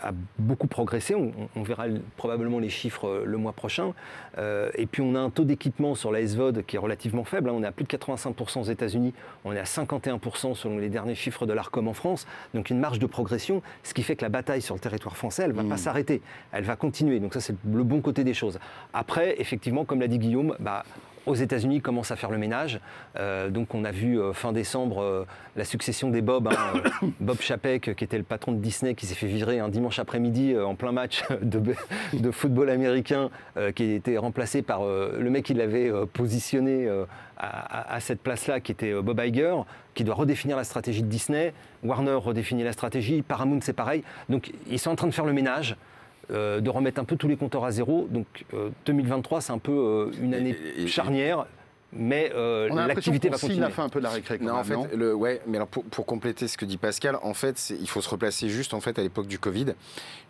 [0.02, 1.14] a beaucoup progressé.
[1.14, 1.84] On, on verra
[2.16, 3.92] probablement les chiffres euh, le mois prochain.
[4.38, 7.48] Euh, et puis on a un taux d'équipement sur la SVOD qui est relativement faible.
[7.50, 7.54] hein.
[7.56, 11.14] On est à plus de 85% aux États-Unis, on est à 51% selon les derniers
[11.14, 12.26] chiffres de l'ARCOM en France.
[12.54, 15.42] Donc une marge de progression, ce qui fait que la bataille sur le territoire français,
[15.44, 16.22] elle ne va pas s'arrêter.
[16.52, 17.20] Elle va continuer.
[17.20, 18.58] Donc ça, c'est le bon côté des choses.
[18.92, 20.84] Après, effectivement, comme l'a dit Guillaume, bah,
[21.26, 22.80] aux États-Unis commence à faire le ménage.
[23.18, 26.48] Euh, donc on a vu euh, fin décembre euh, la succession des Bob.
[26.48, 26.80] hein,
[27.20, 30.56] Bob Chapek, qui était le patron de Disney, qui s'est fait virer un dimanche après-midi
[30.58, 33.30] en plein match de, football américain,
[33.74, 36.88] qui a été remplacé par le mec qui l'avait positionné
[37.36, 39.54] à, à- cette place-là, qui était Bob Iger,
[39.94, 41.52] qui doit redéfinir la stratégie de Disney.
[41.82, 43.22] Warner redéfinit la stratégie.
[43.22, 44.02] Paramount, c'est pareil.
[44.28, 45.76] Donc ils sont en train de faire le ménage.
[46.30, 48.06] Euh, de remettre un peu tous les compteurs à zéro.
[48.10, 51.46] Donc euh, 2023, c'est un peu euh, une année Et- et- charnière,
[51.92, 53.60] mais euh, On a l'impression l'activité qu'on va continuer.
[53.60, 54.38] la fin un peu de la récré.
[54.38, 56.64] quand Non, en même, fait, non le, ouais, mais alors pour, pour compléter ce que
[56.64, 59.74] dit Pascal, en fait, il faut se replacer juste en fait à l'époque du Covid.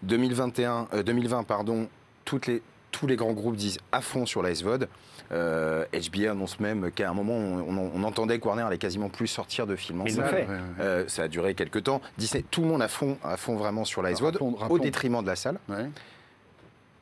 [0.03, 1.89] 2021, euh, 2020, pardon,
[2.25, 4.89] toutes les, tous les grands groupes disent à fond sur la SVOD.
[5.33, 9.09] Euh, HBO annonce même qu'à un moment, on, on- on entendait que Warner allait quasiment
[9.09, 10.29] plus sortir de films en salle.
[10.29, 10.47] fait.
[10.81, 12.01] Euh, ça a duré quelques temps.
[12.19, 14.03] Disney, tout le monde à fond, à fond vraiment sur
[14.57, 15.59] Rappelons- au détriment de la salle.
[15.69, 15.87] Ouais.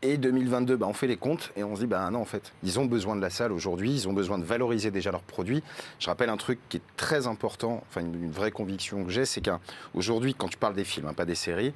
[0.04, 2.52] Et 2022, bah, on fait les comptes et on se dit, bah non, en fait,
[2.64, 5.62] ils ont besoin de la salle aujourd'hui, ils ont besoin de valoriser déjà leurs produits.
[6.00, 9.24] Je rappelle un truc qui est très important, enfin une, une vraie conviction que j'ai,
[9.24, 11.72] c'est qu'aujourd'hui, quand tu parles des films, hein, pas des séries,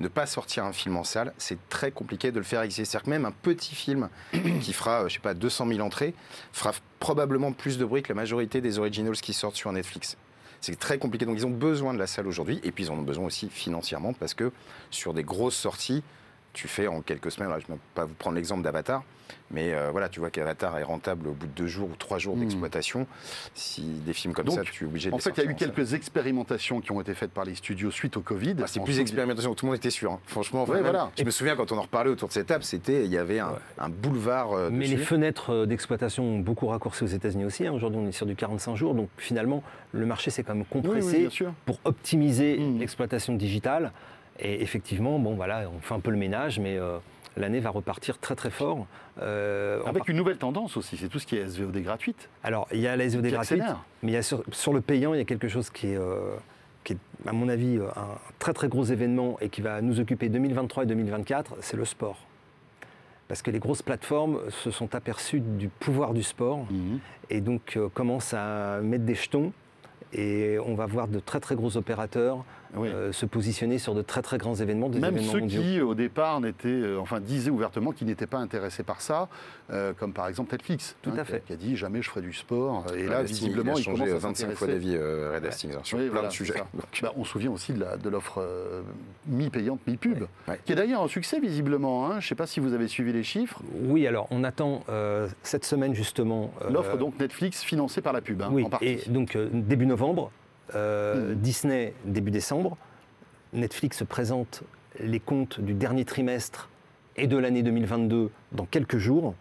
[0.00, 2.84] ne pas sortir un film en salle, c'est très compliqué de le faire exister.
[2.84, 4.08] C'est-à-dire que même un petit film
[4.62, 6.14] qui fera, euh, je sais pas, 200 000 entrées,
[6.52, 10.16] fera probablement plus de bruit que la majorité des originals qui sortent sur Netflix.
[10.60, 11.24] C'est très compliqué.
[11.24, 12.60] Donc ils ont besoin de la salle aujourd'hui.
[12.64, 14.52] Et puis ils en ont besoin aussi financièrement parce que
[14.90, 16.02] sur des grosses sorties,
[16.52, 19.04] tu fais en quelques semaines, je ne vais pas vous prendre l'exemple d'Avatar,
[19.52, 22.18] mais euh, voilà, tu vois qu'Avatar est rentable au bout de deux jours ou trois
[22.18, 22.40] jours Mhm.
[22.42, 23.06] d'exploitation.
[23.54, 25.40] Si des films comme Donc, ça, tu es obligé de En les fait, il y
[25.40, 25.72] a eu salle.
[25.72, 28.56] quelques expérimentations qui ont été faites par les studios suite au Covid.
[28.60, 30.10] Ah, c'est plus expérimentation, tout le monde était sûr.
[30.12, 30.20] hein.
[30.26, 31.10] Franchement, Ouais, voilà.
[31.16, 33.38] je me souviens quand on en reparlait autour de cette table, c'était il y avait
[33.38, 33.58] un, Ouais.
[33.78, 34.52] un boulevard.
[34.52, 37.64] euh, Mais les fenêtres euh, d'exploitation ont beaucoup raccourci aux États-Unis aussi.
[37.66, 37.72] hein.
[37.72, 38.94] Aujourd'hui, on est sur du 45 jours.
[38.94, 42.78] Donc finalement, le marché s'est quand même compressé oui, pour optimiser Mhm.
[42.80, 43.92] l'exploitation digitale.
[44.42, 46.98] Et effectivement, bon, voilà, on fait un peu le ménage, mais euh,
[47.36, 48.86] l'année va repartir très très fort.
[49.20, 52.28] Euh, Avec une nouvelle tendance aussi, c'est tout ce qui est SVOD gratuite.
[52.42, 53.62] Alors, il y a la SVOD gratuite,
[54.02, 55.96] mais il y a sur, sur le payant, il y a quelque chose qui est,
[55.96, 56.36] euh,
[56.84, 60.28] qui est, à mon avis, un très très gros événement et qui va nous occuper
[60.28, 62.16] 2023 et 2024, c'est le sport.
[63.28, 66.66] Parce que les grosses plateformes se sont aperçues du pouvoir du sport
[67.28, 69.52] et donc euh, commencent à mettre des jetons.
[70.12, 72.44] Et on va voir de très très gros opérateurs
[72.76, 72.88] Oui.
[72.88, 75.60] euh, se positionner sur de très très grands événements, des Même événements ceux mondiaux.
[75.62, 79.28] qui, au départ, n'étaient, euh, enfin, disaient ouvertement qu'ils n'étaient pas intéressés par ça,
[79.72, 81.42] euh, comme par exemple Netflix, Tout à qui a- fait.
[81.46, 82.84] qui a dit jamais je ferai du sport.
[82.96, 84.72] Et là, visiblement, il a il changé commence à 25 fois s'intéresser.
[84.90, 86.54] d'avis, euh, Red Hastings, hein, sur Oui, plein voilà, de sujets.
[87.02, 88.82] Bah, on se souvient aussi de l'offre euh,
[89.26, 90.58] mi-payante, mi-pub, Ouais.
[90.64, 92.06] qui est d'ailleurs un succès visiblement.
[92.06, 92.10] hein.
[92.12, 93.60] Je ne sais pas si vous avez suivi les chiffres.
[93.82, 96.52] Oui, alors on attend euh, cette semaine justement.
[96.64, 98.86] euh, L'offre donc Netflix financée par la pub, hein, Oui, en partie.
[98.86, 100.30] et donc euh, début novembre,
[100.74, 101.34] euh, Mhm.
[101.36, 102.76] Disney début décembre,
[103.52, 104.62] Netflix présente
[105.00, 106.68] les comptes du dernier trimestre
[107.16, 109.34] et de l'année 2022 dans quelques jours.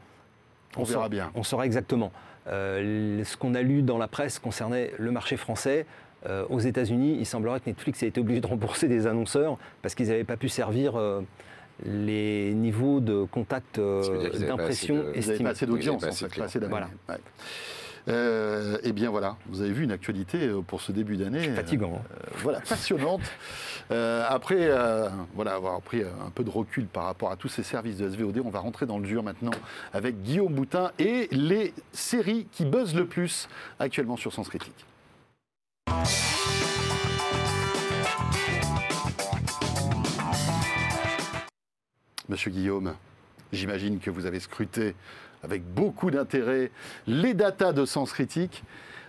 [0.78, 1.32] On verra saura- bien.
[1.36, 2.12] On saura exactement.
[2.48, 5.86] Euh, ce qu'on a lu dans la presse concernait le marché français.
[6.28, 9.96] Euh, aux États-Unis, il semblerait que Netflix ait été obligé de rembourser des annonceurs parce
[9.96, 11.00] qu'ils n'avaient pas pu servir
[11.86, 15.40] les niveaux de contact euh, d'impression estimés.
[15.44, 16.60] pas assez d'audience, en fait, pas assez.
[16.60, 16.90] Voilà.
[17.08, 17.16] Ouais.
[18.08, 21.50] Euh, eh bien voilà, vous avez vu une actualité euh, pour ce début d'année.
[21.50, 21.96] Fatigant.
[21.96, 22.02] hein.
[22.14, 23.22] euh, voilà, passionnante.
[23.92, 24.70] Euh, après,
[25.34, 28.40] voilà, avoir pris un peu de recul par rapport à tous ces services de SVOD,
[28.46, 29.50] on va rentrer dans le dur maintenant
[29.94, 34.86] avec Guillaume Boutin et les séries qui buzzent le plus actuellement sur Sens Critique.
[42.28, 42.94] Monsieur Guillaume,
[43.52, 44.96] j'imagine que vous avez scruté
[45.44, 46.72] avec beaucoup d'intérêt.
[47.08, 48.64] Les datas de Sens Critique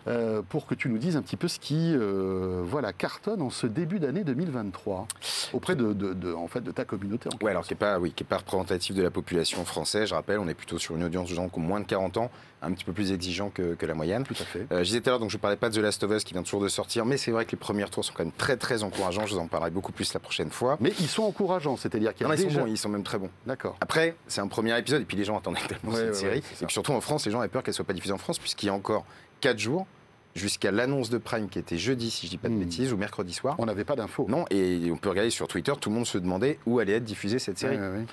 [0.08, 3.50] euh, pour que tu nous dises un petit peu ce qui euh, voilà, cartonne en
[3.50, 5.06] ce début d'année 2023
[5.52, 7.28] auprès de, de- de- en fait, de ta communauté.
[7.32, 10.08] En Ouais, alors qui n'est pas, oui, qui est pas représentatif de la population française.
[10.08, 12.16] Je rappelle, on est plutôt sur une audience de gens qui ont moins de 40
[12.16, 12.30] ans,
[12.62, 14.24] un petit peu plus exigeant que, que la moyenne.
[14.24, 14.66] Tout à fait.
[14.72, 16.10] Euh, je disais tout à l'heure, donc je ne parlais pas de The Last of
[16.12, 18.24] Us qui vient toujours de sortir, mais c'est vrai que les premiers tours sont quand
[18.24, 19.26] même très très encourageants.
[19.26, 20.76] Je vous en parlerai beaucoup plus la prochaine fois.
[20.80, 22.60] Mais ils sont encourageants, c'est-à-dire qu'il y Non, a ils sont déjà...
[22.60, 23.30] bons, ils sont même très bons.
[23.46, 23.76] D'accord.
[23.80, 26.38] Après, c'est un premier épisode, et puis les gens attendaient tellement Ouais, cette ouais, série.
[26.38, 28.18] et puis surtout en France, les gens avaient peur qu'elle ne soit pas diffusée en
[28.18, 29.04] France, puisqu'il y a encore
[29.40, 29.86] 4 jours,
[30.34, 32.60] jusqu'à l'annonce de Prime qui était jeudi, si je dis pas de Hmm.
[32.60, 33.56] bêtises, ou mercredi soir.
[33.58, 34.26] On n'avait pas d'infos.
[34.28, 37.04] Non, et on peut regarder sur Twitter, tout le monde se demandait où allait être
[37.04, 37.76] diffusée cette série.
[37.76, 38.04] Ouais.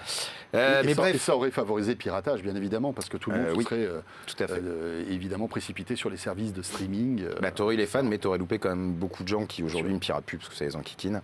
[0.55, 3.17] Euh, et, mais ça, bref, et ça aurait favorisé le piratage, bien évidemment, parce que
[3.17, 3.63] tout le monde Euh, se oui.
[3.65, 4.61] serait euh, tout à fait.
[4.63, 7.21] euh, évidemment précipité sur les services de streaming.
[7.23, 9.61] euh, Bah, t'aurais eu les fans, mais t'aurais loupé quand même beaucoup de gens qui
[9.63, 11.21] aujourd'hui ne piratent plus parce que ça les enquiquine.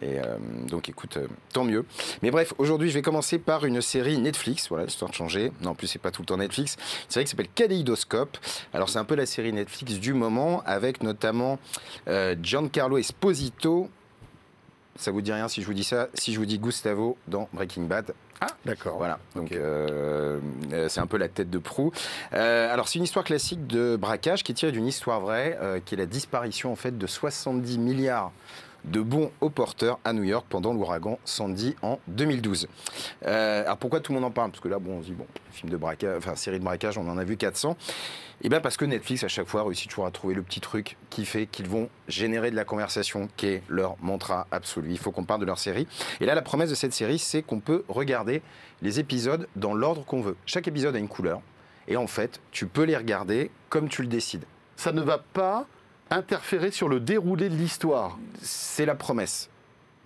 [0.00, 0.36] Et euh,
[0.68, 1.84] donc écoute, euh, tant mieux.
[2.22, 5.52] Mais bref, aujourd'hui, je vais commencer par une série Netflix, voilà, histoire de changer.
[5.60, 6.76] Non, en plus, c'est pas tout le temps Netflix.
[7.06, 8.38] Une série qui s'appelle Kaleidoscope.
[8.72, 10.29] Alors, c'est un peu la série Netflix du moment,
[10.66, 11.58] avec notamment
[12.08, 13.88] euh, Giancarlo Esposito.
[14.96, 17.48] Ça vous dit rien si je vous dis ça Si je vous dis Gustavo dans
[17.54, 18.98] Breaking Bad, Ah, d'accord.
[18.98, 20.40] voilà, donc euh,
[20.72, 21.90] euh, c'est un peu la tête de proue.
[22.34, 25.80] Euh, alors c'est une histoire classique de braquage qui est tirée d'une histoire vraie, euh,
[25.84, 28.32] qui est la disparition en fait de 70 milliards
[28.84, 32.68] de bons au porteur à New York pendant l'ouragan Sandy en 2012.
[33.26, 34.50] Euh, alors pourquoi tout le monde en parle?
[34.50, 36.98] Parce que là, bon, on se dit, bon, film de braquage, enfin série de braquage,
[36.98, 37.76] on en a vu 400.
[38.42, 40.96] Et bien parce que Netflix, à chaque fois, réussit toujours à trouver le petit truc
[41.10, 44.90] qui fait qu'ils vont générer de la conversation, qui est leur mantra absolu.
[44.92, 45.86] Il faut qu'on parle de leur série.
[46.20, 48.40] Et là, la promesse de cette série, c'est qu'on peut regarder
[48.80, 50.36] les épisodes dans l'ordre qu'on veut.
[50.46, 51.42] Chaque épisode a une couleur.
[51.86, 54.44] Et en fait, tu peux les regarder comme tu le décides.
[54.76, 55.66] Ça ne va pas
[56.10, 58.18] interférer sur le déroulé de l'histoire.
[58.42, 59.48] C'est la promesse.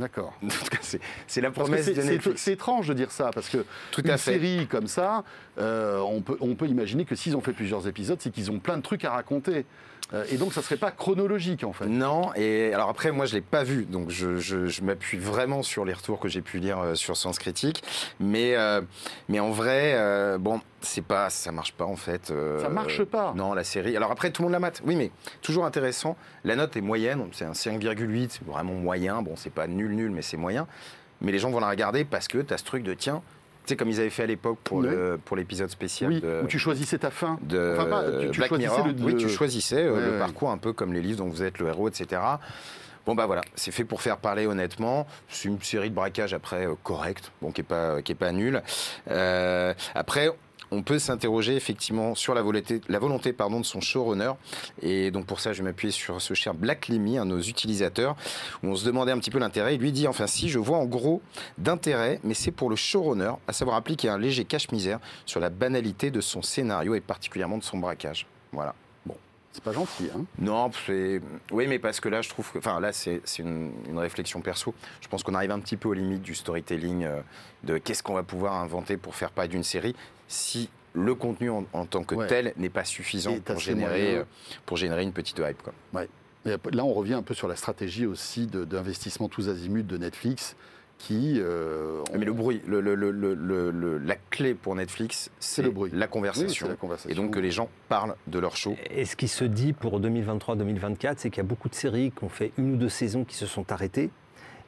[0.00, 0.32] D'accord.
[0.42, 0.78] En tout cas,
[1.26, 2.42] c'est- la promesse c'est- de Netflix.
[2.42, 4.32] C'est étrange de dire ça, parce que Tout une à fait.
[4.32, 5.22] série comme ça,
[5.58, 8.58] euh, on, peut, on peut imaginer que s'ils ont fait plusieurs épisodes, c'est qu'ils ont
[8.58, 9.64] plein de trucs à raconter.
[10.12, 11.86] Euh, et donc, ça serait pas chronologique, en fait.
[11.86, 15.62] Non, et alors après, moi je l'ai pas vu, donc je, je- je m'appuie vraiment
[15.62, 17.82] sur les retours que j'ai pu lire euh, sur Sens Critique.
[18.20, 18.82] Mais, euh,
[19.30, 22.30] mais en vrai, euh, bon, c'est pas, ça marche pas en fait.
[22.30, 23.32] euh, Ça marche pas.
[23.34, 23.96] Non, la série.
[23.96, 24.82] Alors après, tout le monde la mate.
[24.84, 26.16] Oui, mais toujours intéressant.
[26.44, 29.22] La note est moyenne, c'est un 5,8, c'est vraiment moyen.
[29.22, 30.66] Bon, c'est pas nul, nul, mais c'est moyen.
[31.22, 33.22] Mais les gens vont la regarder parce que tu as ce truc de tiens,
[33.68, 34.88] sais, comme ils avaient fait à l'époque pour Oui.
[34.88, 37.38] le- pour l'épisode spécial Oui, de, où tu choisissais ta fin.
[37.42, 38.86] de Enfin, pas, tu- tu Black choisissais Mirror.
[38.88, 40.18] le- Oui, tu choisissais euh, Ouais, le ouais.
[40.18, 42.20] parcours un peu comme les livres dont vous êtes le héros, etc.
[43.06, 45.06] Bon bah voilà, c'est fait pour faire parler honnêtement.
[45.28, 48.32] C'est une série de braquage après euh, correcte, bon qui est pas qui est pas
[48.32, 48.62] nulle.
[49.10, 50.30] Euh, après.
[50.70, 54.32] On peut s'interroger effectivement sur la volonté, la volonté pardon, de son showrunner.
[54.82, 57.40] Et donc pour ça, je vais m'appuyer sur ce cher Black Lemmy, un de nos
[57.40, 58.16] utilisateurs,
[58.62, 59.74] où on se demandait un petit peu l'intérêt.
[59.74, 61.22] Il lui dit, enfin si, je vois en gros
[61.58, 66.10] d'intérêt, mais c'est pour le showrunner, à savoir appliquer un léger cache-misère sur la banalité
[66.10, 68.26] de son scénario et particulièrement de son braquage.
[68.52, 68.74] Voilà.
[69.52, 70.24] C'est pas gentil, hein.
[70.40, 71.20] Non, c'est...
[71.52, 72.58] Oui, mais parce que là, je trouve que...
[72.58, 74.74] Enfin, là, c'est c'est une, une réflexion perso.
[75.00, 77.20] Je pense qu'on arrive un petit peu aux limites du storytelling, euh,
[77.62, 79.94] de qu'est-ce qu'on va pouvoir inventer pour faire parler d'une série
[80.28, 82.26] si le contenu en, en tant que Ouais.
[82.28, 84.24] tel n'est pas suffisant pour générer, euh,
[84.66, 85.60] pour générer une petite hype.
[85.62, 86.04] Quoi.
[86.46, 90.56] Et là, on revient un peu sur la stratégie aussi d'investissement tous azimuts de Netflix,
[90.98, 91.34] qui...
[91.40, 95.62] euh, Mais le bruit, le, le- le- le- le- le- la clé pour Netflix, c'est
[95.62, 95.90] le bruit.
[95.92, 96.66] la Oui, conversation.
[96.66, 97.10] c'est la conversation.
[97.10, 98.76] et donc que les gens parlent de leur show.
[98.90, 102.22] Et ce qui se dit pour 2023-2024, c'est qu'il y a beaucoup de séries qui
[102.24, 104.10] ont fait une ou deux saisons qui se sont arrêtées.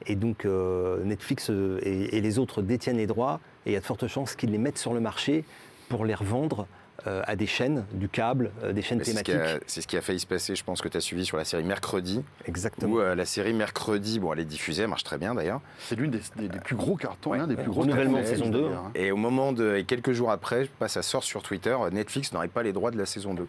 [0.06, 3.40] Et donc euh, Netflix et, et les autres détiennent les droits.
[3.66, 5.44] Et il y a de fortes chances qu'ils les mettent sur le marché
[5.88, 6.66] pour les revendre
[7.06, 9.56] euh, à des chaînes, du câble, euh, des chaînes C'est ce, qui thématiques.
[9.62, 11.36] a, c'est ce qui a failli se passer, je pense que tu as suivi sur
[11.36, 12.94] la série Mercredi, Exactement.
[12.94, 15.60] où euh, la série Mercredi, bon, elle est diffusée, elle marche très bien d'ailleurs.
[15.80, 18.30] C'est l'une des, des- des plus gros cartons, Ouais, l'un des plus gros Renouvellement cartons
[18.30, 18.74] de saison d'ailleurs, 2.
[18.76, 18.90] hein.
[18.94, 19.76] Et au moment de.
[19.76, 22.90] Et quelques jours après, je passe, ça sort sur Twitter, Netflix n'aurait pas les droits
[22.90, 23.46] de la saison 2.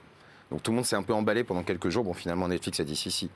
[0.52, 2.04] Donc tout le monde s'est un peu emballé pendant quelques jours.
[2.04, 3.30] Bon, finalement, Netflix a dit si, si.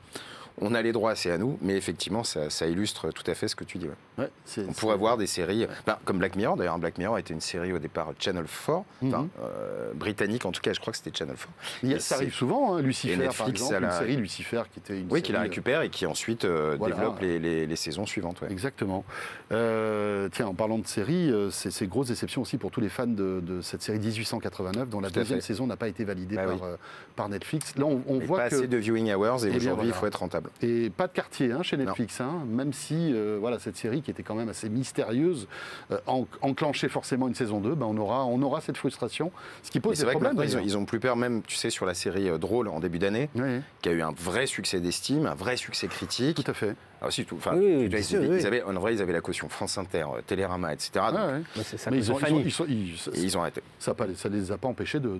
[0.59, 3.47] On a les droits, c'est à nous, mais effectivement, ça, ça illustre tout à fait
[3.47, 3.87] ce que tu dis.
[3.87, 3.93] ouais.
[4.17, 7.33] Ouais, c'est- On pourrait voir des séries, ben, comme Black Mirror, d'ailleurs, Black Mirror était
[7.33, 9.29] une série au départ Channel 4, enfin, Mhm.
[9.43, 11.49] euh, britannique en tout cas, je crois que c'était Channel 4.
[11.81, 13.83] Il y a- Et ça arrive souvent, hein, Lucifer, et par Netflix, exemple, ça une
[13.85, 16.75] l'a- série Lucifer qui était une Oui, qui la euh, récupère et qui ensuite euh,
[16.77, 16.95] Voilà.
[16.95, 18.41] développe les, les- les saisons suivantes.
[18.41, 18.51] ouais.
[18.51, 19.03] Exactement.
[19.51, 23.07] Euh, tiens, en parlant de série, euh, c'est grosse déception aussi pour tous les fans
[23.07, 26.45] de, de cette série 1889, dont la Tout deuxième saison n'a pas été validée Bah
[26.45, 26.75] par, oui.
[27.15, 27.75] par Netflix.
[27.77, 29.93] Là, on, voit pas que assez de viewing hours et Eh aujourd'hui, il voilà.
[29.93, 30.40] faut être rentable.
[30.62, 34.12] Et pas de quartier hein, chez Netflix, hein, même si euh, voilà cette série qui
[34.12, 35.47] était quand même assez mystérieuse
[35.91, 39.32] euh, en- enclenchait forcément une saison 2, ben on aura on aura cette frustration,
[39.63, 40.34] ce qui pose des vrai problèmes.
[40.36, 40.62] ils ont, d'ailleurs.
[40.63, 43.30] ils ont plus peur, même, tu sais, sur la série euh, Drôle en début d'année,
[43.36, 46.36] Oui, qui a eu un vrai succès d'estime, un vrai succès critique.
[46.43, 46.75] tout à fait.
[47.03, 48.37] Ah, aussi, tout, enfin, Oui, ils, avaient- oui.
[48.39, 50.91] ils avaient, en vrai, ils avaient la caution France Inter, euh, Télérama, etc.
[51.11, 51.41] Donc- ouais.
[51.55, 53.61] Mais ça ils ont, ils ils ils- arrêté.
[53.79, 55.19] ça ne les a pas empêchés de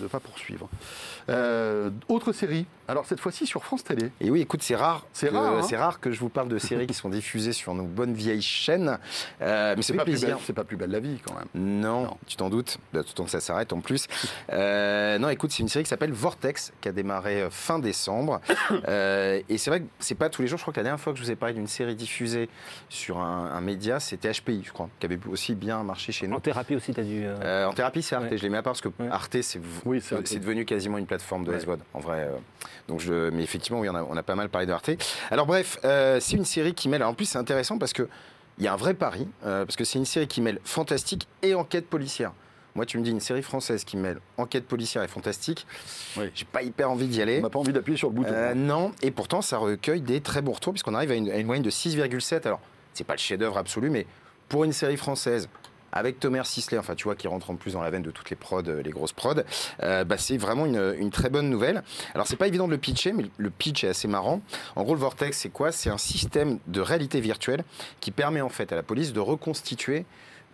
[0.00, 0.68] ne pas poursuivre.
[1.28, 4.10] Euh, autre série, alors cette fois-ci sur France Télé.
[4.20, 5.06] Et oui, écoute, c'est rare.
[5.12, 5.62] C'est que- rare, hein.
[5.62, 8.40] C'est rare que je vous parle de séries qui sont diffusées sur nos bonnes vieilles
[8.42, 8.98] chaînes.
[9.42, 10.28] Euh, mais C'est pas, plaisir.
[10.28, 11.48] belle- c'est pas plus belle la vie quand même.
[11.54, 12.16] Non, Non.
[12.26, 12.78] tu t'en doutes.
[12.92, 14.06] Bah, Tout temps que ça s'arrête en plus.
[14.52, 18.40] Euh, non, écoute, c'est une série qui s'appelle Vortex, qui a démarré fin décembre.
[18.88, 20.58] Euh, et c'est vrai que c'est pas tous les jours.
[20.58, 22.48] Je crois que la dernière fois que je vous ai parlé d'une série diffusée
[22.88, 26.36] sur un, un média, c'était HPI, je crois, qui avait aussi bien marché chez nous.
[26.36, 27.24] En thérapie aussi, tu as dû.
[27.24, 28.30] euh, Euh, en thérapie, c'est Arte.
[28.30, 28.36] Ouais.
[28.38, 29.08] Je les mets à part parce que Ouais.
[29.10, 30.00] Arte, c'est Oui,
[30.38, 31.60] devenu quasiment une plateforme de Ouais.
[31.60, 32.20] SVOD, en vrai.
[32.30, 32.36] euh.
[32.88, 34.90] donc je, mais effectivement, oui, on a, on a pas mal parlé de Arte.
[35.30, 37.02] Alors bref, euh, c'est une série qui mêle.
[37.02, 38.08] alors, en plus, c'est intéressant parce que
[38.58, 41.26] il y a un vrai pari, euh, parce que c'est une série qui mêle fantastique
[41.42, 42.32] et enquête policière.
[42.74, 45.66] Moi, tu me dis une série française qui mêle enquête policière et fantastique.
[46.16, 46.30] Oui.
[46.34, 47.38] J'ai pas hyper envie d'y aller.
[47.38, 48.30] On n'a pas envie d'appuyer sur le bouton.
[48.32, 51.36] Euh, non, et pourtant ça recueille des très bons retours puisqu'on arrive à une, à
[51.36, 52.46] une moyenne de 6,7.
[52.46, 52.60] Alors,
[52.94, 54.06] c'est pas le chef-d'œuvre absolu, mais
[54.48, 55.48] pour une série française
[55.92, 58.30] avec Thomas Sisley, enfin tu vois, qui rentre en plus dans la veine de toutes
[58.30, 59.42] les prods, euh, les grosses prods,
[59.82, 61.82] euh, bah, c'est vraiment une, une très bonne nouvelle.
[62.14, 64.40] Alors c'est pas évident de le pitcher, mais le pitch est assez marrant.
[64.76, 65.72] En gros, le Vortex, c'est quoi?
[65.72, 67.64] C'est un système de réalité virtuelle
[68.00, 70.04] qui permet en fait à la police de reconstituer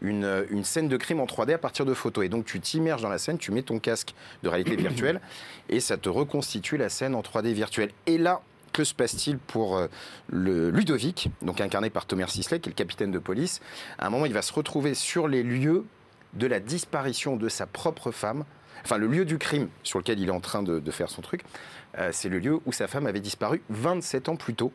[0.02, 2.24] une, euh, une scène de crime en 3D à partir de photos.
[2.24, 5.20] Et donc tu t'immerges dans la scène, tu mets ton casque de réalité virtuelle
[5.68, 7.90] et ça te reconstitue la scène en 3D virtuelle.
[8.06, 9.88] Et là, que se passe-t-il pour euh,
[10.28, 13.60] le Ludovic, donc incarné par Thomas Sisley, qui est le capitaine de police?
[13.98, 15.86] À un moment, il va se retrouver sur les lieux
[16.34, 18.44] de la disparition de sa propre femme.
[18.84, 21.22] Enfin, le lieu du crime sur lequel il est en train de, de faire son
[21.22, 21.42] truc,
[21.98, 24.72] euh, c'est le lieu où sa femme avait disparu 27 ans plus tôt.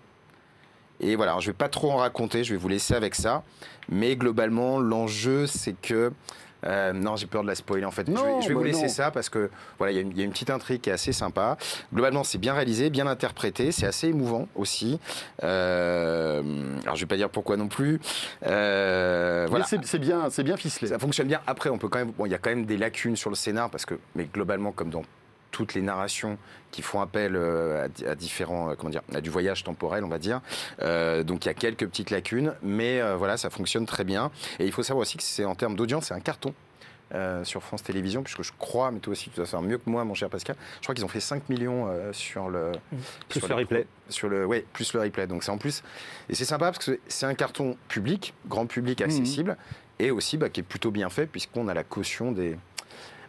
[1.01, 3.15] Et voilà, alors, je ne vais pas trop en raconter, je vais vous laisser avec
[3.15, 3.43] ça.
[3.89, 6.11] Mais globalement, l'enjeu, c'est que
[6.63, 8.05] Euh, non, j'ai peur de la spoiler en fait.
[8.05, 8.87] je Non, vais, je vais bah vous laisser non.
[8.89, 10.91] ça parce que voilà, il y, a une- il y a une petite intrigue qui
[10.91, 11.57] est assez sympa.
[11.91, 14.99] Globalement, c'est bien réalisé, bien interprété, c'est assez émouvant aussi.
[15.43, 16.43] Euh,
[16.83, 17.99] alors, je vais pas dire pourquoi non plus.
[18.45, 19.65] Euh, voilà.
[19.65, 20.87] C'est bien, c'est bien ficelé.
[20.89, 21.41] Ça fonctionne bien.
[21.47, 22.11] Après, on peut quand même.
[22.11, 24.71] Bon, il y a quand même des lacunes sur le scénar parce que, mais globalement,
[24.71, 25.01] comme dans
[25.51, 26.37] toutes les narrations
[26.71, 30.03] qui font appel euh, à, di- à différents, euh, comment dire, à du voyage temporel,
[30.03, 30.41] on va dire.
[30.81, 34.31] Euh, donc il y a quelques petites lacunes, mais euh, voilà, ça fonctionne très bien.
[34.59, 36.53] Et il faut savoir aussi que c'est en termes d'audience, c'est un carton.
[37.13, 39.89] euh, sur France Télévisions, puisque je crois, mais toi aussi tu dois faire mieux que
[39.89, 40.55] moi, mon cher Pascal.
[40.77, 42.71] Je crois qu'ils ont fait 5 millions sur le
[43.27, 43.85] Plus sur le replay.
[44.07, 45.83] sur le ouais plus le replay donc c'est en plus
[46.29, 49.57] et c'est sympa parce que c'est un carton public grand public accessible
[49.99, 52.57] et aussi bah, qui est plutôt bien fait puisqu'on a la caution des,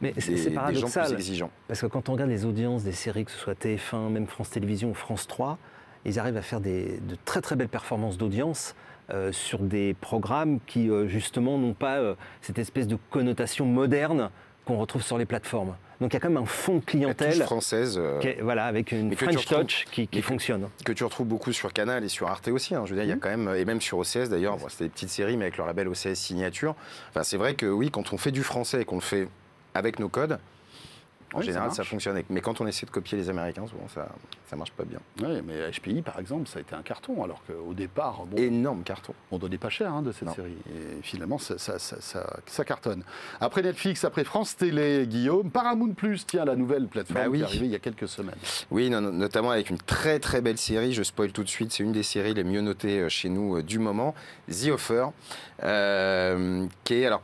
[0.02, 1.12] Mais c'est c'est des gens plus paradoxal.
[1.14, 4.26] exigeants Parce que quand on regarde les audiences des séries, que ce soit TF1, même
[4.26, 5.58] France Télévisions ou France 3,
[6.04, 8.74] ils arrivent à faire des, de très très belles performances d'audience
[9.10, 14.30] euh, sur des programmes qui euh, justement n'ont pas euh, cette espèce de connotation moderne
[14.64, 15.76] qu'on retrouve sur les plateformes.
[16.00, 18.90] Donc il y a quand même un fond de La clientèle française est- voilà, avec
[18.90, 20.68] une French retrouves- touch qui, fonctionne.
[20.84, 22.74] que tu retrouves beaucoup sur Canal et sur Arte aussi.
[22.74, 22.82] hein.
[22.86, 24.84] Je veux dire, il y a quand même, et même sur OCS d'ailleurs, bon, c'était
[24.84, 26.74] des petites séries, mais avec le label OCS signature.
[27.10, 29.28] Enfin, c'est vrai que oui, quand on fait du français et qu'on le fait
[29.74, 30.38] avec nos codes,
[31.34, 31.88] en Oui, ça général, ça, marche.
[31.88, 32.22] fonctionne.
[32.28, 34.06] Mais quand on essaie de copier les Américains, souvent, ça,
[34.50, 34.98] ça marche pas bien.
[35.26, 38.82] Ouais, mais HPI, par exemple, ça a été un carton, alors qu'au départ, bon, Énorme
[38.82, 39.14] carton.
[39.30, 40.34] on donnait pas cher hein, de cette Non.
[40.34, 40.58] série.
[40.68, 43.02] Et finalement, ça, ça- ça- ça- ça cartonne.
[43.40, 47.38] Après Netflix, après France Télé, Guillaume, Paramount Plus, tiens, la nouvelle plateforme Bah oui.
[47.38, 48.36] qui est arrivée il y a quelques semaines.
[48.70, 51.82] Oui, non- notamment avec une très très belle série, je spoil tout de suite, c'est
[51.82, 54.14] une des séries les mieux notées euh, chez nous euh, du moment,
[54.50, 55.06] The Offer,
[55.62, 57.22] euh, qui est alors.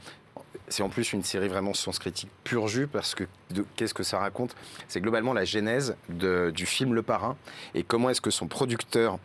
[0.71, 3.25] C'est en plus une série vraiment sens critique pur jus parce que
[3.77, 4.55] qu'est-ce que ça raconte?
[4.89, 7.37] C'est globalement la genèse de- du film Le Parrain
[7.75, 9.19] et comment est-ce que son producteur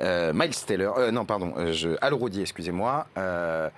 [0.00, 3.68] euh, Miles Taylor, euh, non pardon, euh, je, Al Rodier, excusez-moi, euh,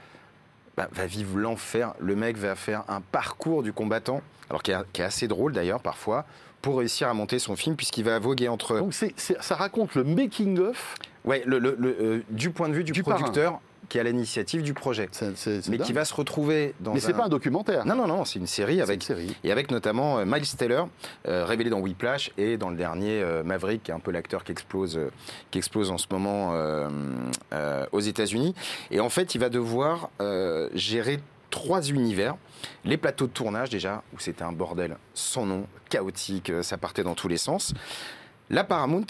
[0.76, 1.94] bah, va vivre l'enfer.
[2.00, 5.52] Le mec va faire un parcours du combattant, alors qui est, qui est assez drôle
[5.52, 6.24] d'ailleurs parfois,
[6.62, 10.94] pour réussir à monter son film puisqu'il va voguer entre Donc ça raconte le making-of,
[11.24, 14.74] Ouais, le, le- le, du point de vue du, Du producteur qui a l'initiative du
[14.74, 15.08] projet.
[15.12, 15.86] c'est- c'est- c'est Mais dingue.
[15.86, 17.16] qui va se retrouver dans Mais c'est un...
[17.18, 17.84] pas un documentaire.
[17.86, 18.96] Non, non, non, c'est une série c'est avec...
[18.96, 19.36] une série.
[19.44, 20.88] Et avec notamment euh, Miles Taylor,
[21.28, 24.44] euh, révélé dans Whiplash, et dans le dernier euh, Maverick, qui est un peu l'acteur
[24.44, 24.98] qui explose,
[25.50, 26.54] qui explose en ce moment
[27.92, 28.54] aux États-Unis.
[28.90, 30.10] Et en fait, il va devoir
[30.74, 31.20] gérer
[31.50, 32.36] trois univers.
[32.84, 37.14] Les plateaux de tournage, déjà, où c'était un bordel sans nom, chaotique, ça partait dans
[37.14, 37.74] tous les sens.
[38.50, 39.06] La Paramount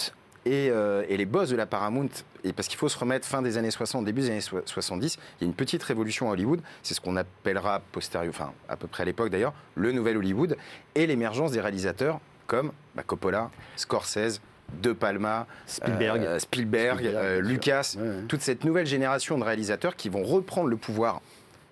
[0.46, 2.08] et, euh, et les boss de la Paramount,
[2.44, 5.16] et parce qu'il faut se remettre fin des années 60, début des années so- 70,
[5.40, 8.76] il y a une petite révolution à Hollywood, c'est ce qu'on appellera postérieur, enfin à
[8.76, 10.56] peu près à l'époque d'ailleurs, le nouvel Hollywood,
[10.94, 14.40] et l'émergence des réalisateurs comme bah, Coppola, Scorsese,
[14.82, 16.22] De Palma, Spielberg.
[16.24, 17.40] euh, Spielberg, Spielberg, euh.
[17.40, 18.14] Lucas, Ouais, ouais.
[18.28, 21.20] toute cette nouvelle génération de réalisateurs qui vont reprendre le pouvoir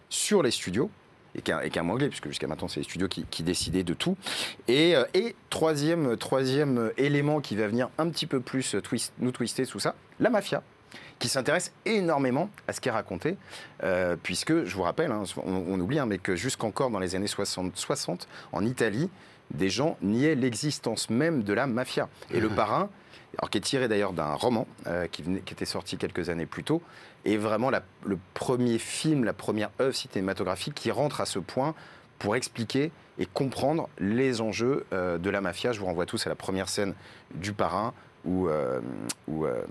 [0.08, 0.90] sur les studios,
[1.34, 4.16] et qui est un anglais, puisque jusqu'à maintenant c'est les studios qui, décidaient de tout.
[4.68, 9.32] Et, euh, et troisième, troisième élément qui va venir un petit peu plus twist, nous
[9.32, 10.62] twister tout ça, la mafia
[11.18, 13.36] qui s'intéresse énormément à ce qui est raconté,
[13.84, 17.14] euh, puisque, je vous rappelle, hein, on, on oublie, hein, mais que jusqu'encore dans les
[17.14, 19.08] années 60, 60, en Italie,
[19.52, 22.08] des gens niaient l'existence même de la mafia.
[22.32, 22.88] Et le parrain,
[23.38, 26.46] alors qui est tiré d'ailleurs d'un roman euh, qui, venait- qui était sorti quelques années
[26.46, 26.82] plus tôt,
[27.24, 31.74] est vraiment la- le premier film, la première œuvre cinématographique qui rentre à ce point
[32.18, 35.72] pour expliquer et comprendre les enjeux euh, de la mafia.
[35.72, 36.94] Je vous renvoie tous à la première scène
[37.34, 37.92] du parrain
[38.24, 38.48] où...
[38.48, 38.80] euh,
[39.28, 39.62] où, euh,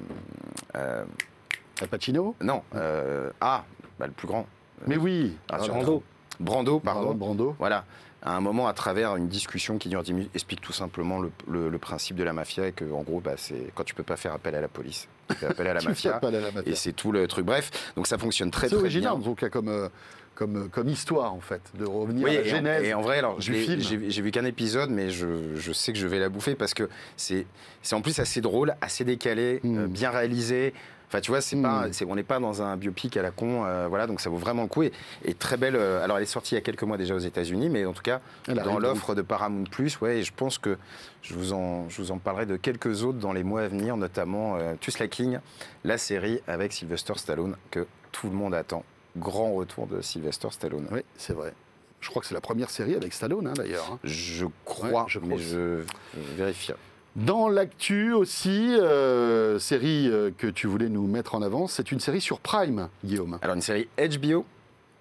[1.90, 2.36] Pacino?
[2.42, 2.62] Non,
[3.42, 3.64] ah,
[4.00, 4.46] bah, le plus grand.
[4.88, 5.36] Mais oui.
[5.50, 6.04] Ah, Ah, Brando.
[6.40, 7.14] Brando, pardon.
[7.14, 7.56] Brando.
[7.60, 7.86] Voilà.
[8.24, 11.32] À un moment, à travers une discussion qui dure 10 minutes, explique tout simplement le,
[11.50, 14.04] le- le principe de la mafia et que, en gros, bah, c'est quand tu peux
[14.04, 16.18] pas faire appel à la police, tu fais appel à la mafia.
[16.18, 16.72] appel à la mafia.
[16.72, 17.46] Et c'est tout le truc.
[17.46, 19.20] Bref, donc ça fonctionne très C'est très original, bien.
[19.20, 19.90] en tout cas, comme, euh,
[20.36, 22.84] comme, comme histoire, en fait, de revenir Oui, à la et, en, genèse.
[22.84, 26.20] et en vrai, alors, j'ai vu qu'un épisode, mais je, je sais que je vais
[26.20, 27.48] la bouffer parce que c'est
[27.82, 29.78] c'est en plus assez drôle, assez décalé, Mm.
[29.80, 30.74] euh, bien réalisé.
[31.12, 33.66] Enfin, tu vois, c'est pas, c'est- on n'est pas dans un biopic à la con,
[33.66, 34.84] euh, voilà, donc ça vaut vraiment le coup.
[34.84, 34.94] Et,
[35.26, 35.76] et très belle.
[35.76, 37.92] euh, alors, elle est sortie il y a quelques mois déjà aux États-Unis, mais en
[37.92, 40.78] tout cas, Elle dans l'offre de Paramount Plus, ouais, et je pense que
[41.22, 43.98] je vous en, je vous en parlerai de quelques autres dans les mois à venir,
[43.98, 45.40] notamment euh, Tusla King,
[45.84, 48.86] la série avec Sylvester Stallone que tout le monde attend.
[49.18, 50.88] Grand retour de Sylvester Stallone.
[50.92, 51.54] Oui, c'est vrai.
[52.00, 53.86] Je crois que c'est la première série avec Stallone, hein, d'ailleurs.
[53.92, 54.00] hein.
[54.06, 55.84] Je crois, Ouais, je mais je
[56.38, 56.72] vérifie.
[57.18, 62.00] Dans l'actu aussi, euh, série euh, que tu voulais nous mettre en avant, c'est une
[62.00, 63.38] série sur Prime, Guillaume.
[63.42, 64.46] Alors une série HBO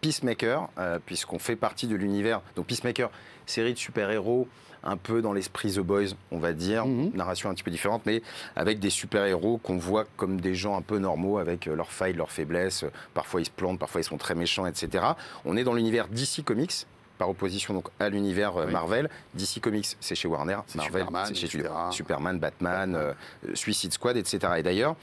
[0.01, 2.41] Peacemaker, euh, puisqu'on fait partie de l'univers.
[2.57, 3.11] Donc Peacemaker,
[3.47, 4.49] série de super-héros
[4.83, 7.11] un peu dans l'esprit The Boys, on va dire, Mhm.
[7.15, 8.23] narration un petit peu différente, mais
[8.57, 12.33] avec des super-héros qu'on voit comme des gens un peu normaux, avec leurs failles, leurs
[12.33, 12.87] faiblesses.
[13.15, 15.05] Parfois ils se plantent, parfois ils sont très méchants, etc.
[15.45, 16.87] On est dans l'univers DC Comics,
[17.21, 18.73] par opposition donc à l'univers euh, Oui.
[18.73, 19.11] Marvel.
[19.35, 20.57] DC Comics, c'est chez Warner.
[20.67, 21.75] C'est Marvel, Superman, c'est chez etc.
[21.91, 23.13] Superman, Batman, euh,
[23.53, 24.39] Suicide Squad, etc.
[24.57, 24.97] Et d'ailleurs,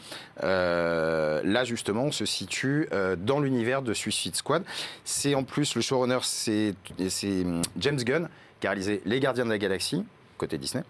[0.44, 4.64] euh, là justement, on se situe euh, dans l'univers de Suicide Squad.
[5.06, 6.74] C'est en plus le showrunner, c'est
[7.08, 10.04] c'est, hum, James Gunn qui a réalisé Les Gardiens de la Galaxie
[10.40, 10.84] côté Disney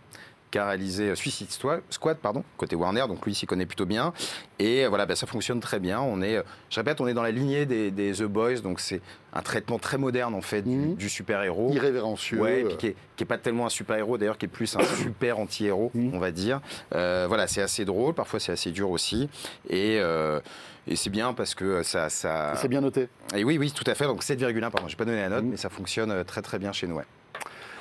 [0.51, 3.85] qui a réalisé euh, Suicide Squad, pardon, côté Warner, donc lui il s'y connaît plutôt
[3.85, 4.13] bien.
[4.59, 5.99] Et euh, voilà, bah, ça fonctionne très bien.
[5.99, 8.79] On est, euh, je répète, on est dans la lignée des, des The Boys, donc
[8.79, 9.01] c'est
[9.33, 10.95] un traitement très moderne en fait du- Mhm.
[10.95, 11.71] du, super-héros.
[11.73, 12.39] Irrévérencieux.
[12.39, 14.75] Ouais, et puis qui est, qui est pas tellement un super-héros, d'ailleurs, qui est plus
[14.75, 16.11] un super anti-héros, Mhm.
[16.13, 16.61] on va dire.
[16.95, 19.29] Euh, voilà, c'est assez drôle, parfois c'est assez dur aussi.
[19.69, 20.39] Et, euh,
[20.87, 22.09] et c'est bien parce que ça.
[22.09, 22.53] ça...
[22.55, 23.09] C'est bien noté.
[23.35, 24.05] Et oui, oui, tout à fait.
[24.05, 25.49] Donc 7,1, pardon, j'ai pas donné la note, Mhm.
[25.51, 26.95] mais ça fonctionne très très bien chez nous.
[26.95, 27.03] ouais.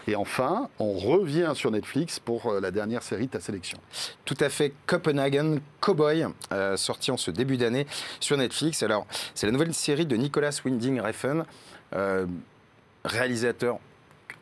[0.06, 3.78] Et enfin, on revient sur Netflix pour euh, la dernière série de ta sélection.
[4.24, 7.86] Tout à fait, Copenhagen Cowboy, euh, sorti en ce début d'année
[8.20, 8.82] sur Netflix.
[8.82, 11.44] Alors, c'est la nouvelle série de Nicolas Winding Refn,
[11.94, 12.26] euh,
[13.04, 13.78] réalisateur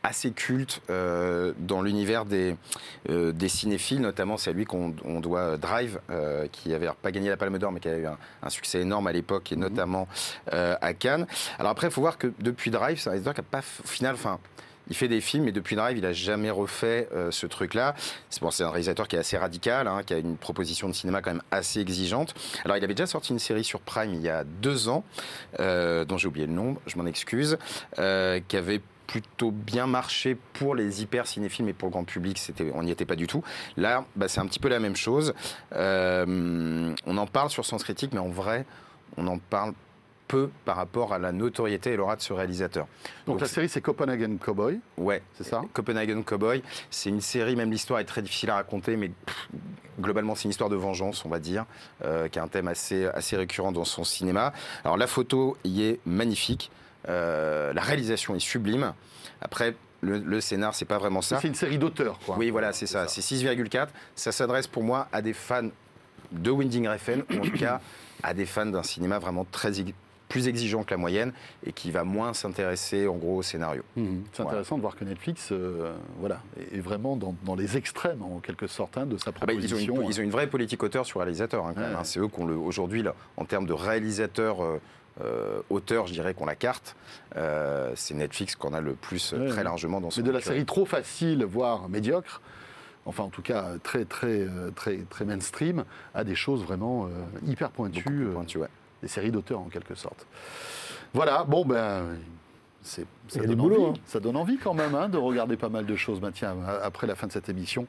[0.02, 2.56] assez culte euh, dans l'univers des,
[3.08, 7.10] euh, des cinéphiles, notamment c'est à lui qu'on on doit Drive, euh, qui avait pas
[7.10, 9.56] gagné la Palme d'Or, mais qui a eu un, un succès énorme à l'époque, et
[9.56, 10.06] notamment
[10.52, 11.26] euh, à Cannes.
[11.58, 13.88] Alors après, il faut voir que depuis Drive, c'est un réalisateur qui n'a pas, au
[13.88, 14.38] final, enfin,
[14.88, 17.94] il fait des films, mais depuis Drive, il n'a jamais refait euh, ce truc-là.
[18.30, 21.22] C'est bon, un réalisateur qui est assez radical, hein, qui a une proposition de cinéma
[21.22, 22.34] quand même assez exigeante.
[22.64, 25.04] Alors, il avait déjà sorti une série sur Prime il y a deux ans,
[25.60, 27.58] euh, dont j'ai oublié le nom, je m'en excuse,
[27.98, 32.40] euh, qui avait plutôt bien marché pour les hyper cinéphiles, mais pour le grand public,
[32.74, 33.42] on n'y était pas du tout.
[33.76, 35.34] Là, bah, c'est un petit peu la même chose.
[35.72, 38.64] On en parle sur Sens Critique, mais en vrai,
[39.18, 39.74] on en parle
[40.28, 42.86] peu par rapport à la notoriété et l'aura de ce réalisateur.
[43.26, 45.62] Donc, Donc, la série, c'est Copenhagen Cowboy, Ouais, c'est ça?
[45.72, 49.48] Copenhagen Cowboy, c'est une série, même l'histoire est très difficile à raconter, mais pff,
[50.00, 51.66] globalement c'est une histoire de vengeance, on va dire,
[52.04, 54.52] euh, qui est un thème assez, assez récurrent dans son cinéma.
[54.84, 56.70] Alors la photo y est magnifique,
[57.08, 58.94] euh, la réalisation est sublime.
[59.42, 61.38] Après, le, le scénar, c'est pas vraiment ça.
[61.40, 62.36] C'est une série d'auteurs, quoi.
[62.38, 63.08] Oui, voilà, c'est ça.
[63.08, 63.88] C'est 6,4.
[64.14, 65.68] Ça s'adresse pour moi à des fans
[66.32, 67.80] de Winding Refn, ou en tout cas
[68.22, 69.80] à des fans d'un cinéma vraiment très
[70.28, 71.32] plus exigeant que la moyenne
[71.66, 73.82] et qui va moins s'intéresser en gros au scénario.
[73.96, 74.24] Mhm.
[74.32, 74.50] C'est Voilà.
[74.58, 76.40] intéressant de voir que Netflix euh, voilà,
[76.72, 79.58] est vraiment dans, dans les extrêmes, en quelque sorte, hein, de sa Ah bah, ils,
[79.58, 80.00] ont proposition.
[80.02, 81.66] une, ils ont une vraie politique auteur sur réalisateur.
[81.66, 81.82] hein, Ouais.
[81.84, 82.04] hein.
[82.04, 83.04] C'est eux qu'on le aujourd'hui
[83.36, 84.62] en termes de réalisateur.
[84.62, 84.80] euh,
[85.22, 86.96] euh, auteur, je dirais qu'on la carte.
[87.36, 90.40] Euh, c'est Netflix qu'on a le plus Ouais, très largement dans son Mais de la
[90.40, 92.40] série trop facile, voire médiocre,
[93.06, 94.44] enfin en tout cas très très
[94.74, 97.10] très très mainstream, à des choses vraiment euh,
[97.46, 98.66] hyper pointues, pointu, ouais.
[99.04, 100.26] Des séries d'auteurs en quelque sorte.
[101.12, 102.16] Voilà, bon ben.
[102.82, 103.92] c'est- Ça donne, envie, hein.
[104.06, 106.20] ça donne envie quand même hein, de regarder pas mal de choses.
[106.20, 107.86] Ben, tiens, après la fin de cette émission,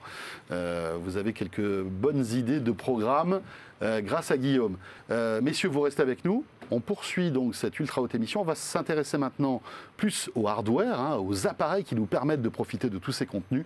[0.52, 3.40] euh, vous avez quelques bonnes idées de programmes
[3.82, 4.78] euh, grâce à Guillaume.
[5.10, 6.44] Euh, messieurs, vous restez avec nous.
[6.72, 8.42] On poursuit donc cette ultra haute émission.
[8.42, 9.62] On va s'intéresser maintenant
[9.98, 13.66] plus au hardware, hein, aux appareils qui nous permettent de profiter de tous ces contenus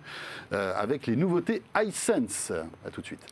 [0.52, 2.52] euh, avec les nouveautés iSense.
[2.86, 3.24] A tout de suite.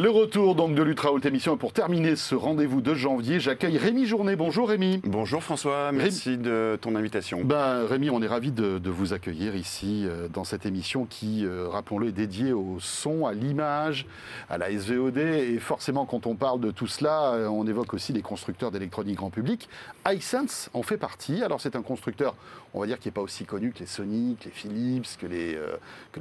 [0.00, 1.56] Le retour donc de l'Ultra Haute Émission.
[1.56, 4.34] Et pour terminer ce rendez-vous de janvier, j'accueille Rémi Journet.
[4.34, 5.02] Bonjour Rémi.
[5.04, 7.42] Bonjour François, merci de ton invitation.
[7.44, 11.44] Ben, Rémi, on est ravi de, de vous accueillir ici euh, dans cette émission qui,
[11.44, 14.06] euh, rappelons-le, est dédiée au son, à l'image,
[14.48, 15.18] à la SVOD.
[15.18, 19.16] Et forcément, quand on parle de tout cela, euh, on évoque aussi les constructeurs d'électronique
[19.16, 19.68] grand public.
[20.08, 21.42] iSense en fait partie.
[21.42, 22.36] Alors, c'est un constructeur,
[22.74, 25.26] on va dire, qui n'est pas aussi connu que les Sony, que les Philips, que
[25.26, 25.76] les, euh,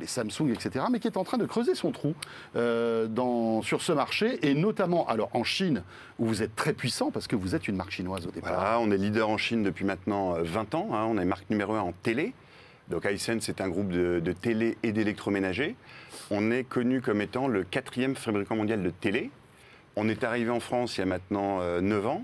[0.06, 2.14] Samsung, etc., mais qui est en train de creuser son trou
[2.56, 3.08] euh,
[3.62, 5.84] sur ce marché, et notamment alors en Chine,
[6.18, 8.82] où vous êtes très puissant, parce que vous êtes une marque chinoise au départ.
[8.82, 10.89] On est leader en Chine depuis maintenant euh, 20 ans.
[10.93, 11.06] hein.
[11.10, 12.34] on est marque numéro 1 en télé.
[12.89, 15.76] Donc Hisense, c'est un groupe de, télé et d'électroménager.
[16.32, 19.30] On est connu comme étant le quatrième fabricant mondial de télé.
[19.95, 22.24] On est arrivé en France il y a maintenant euh, 9 ans.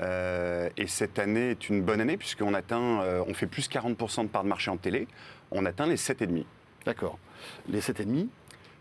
[0.00, 4.22] Euh, et cette année est une bonne année puisqu'on atteint, euh, on fait plus 40%
[4.24, 5.06] de part de marché en télé.
[5.50, 6.44] On atteint les 7,5
[6.86, 7.18] D'accord.
[7.68, 8.26] Les 7,5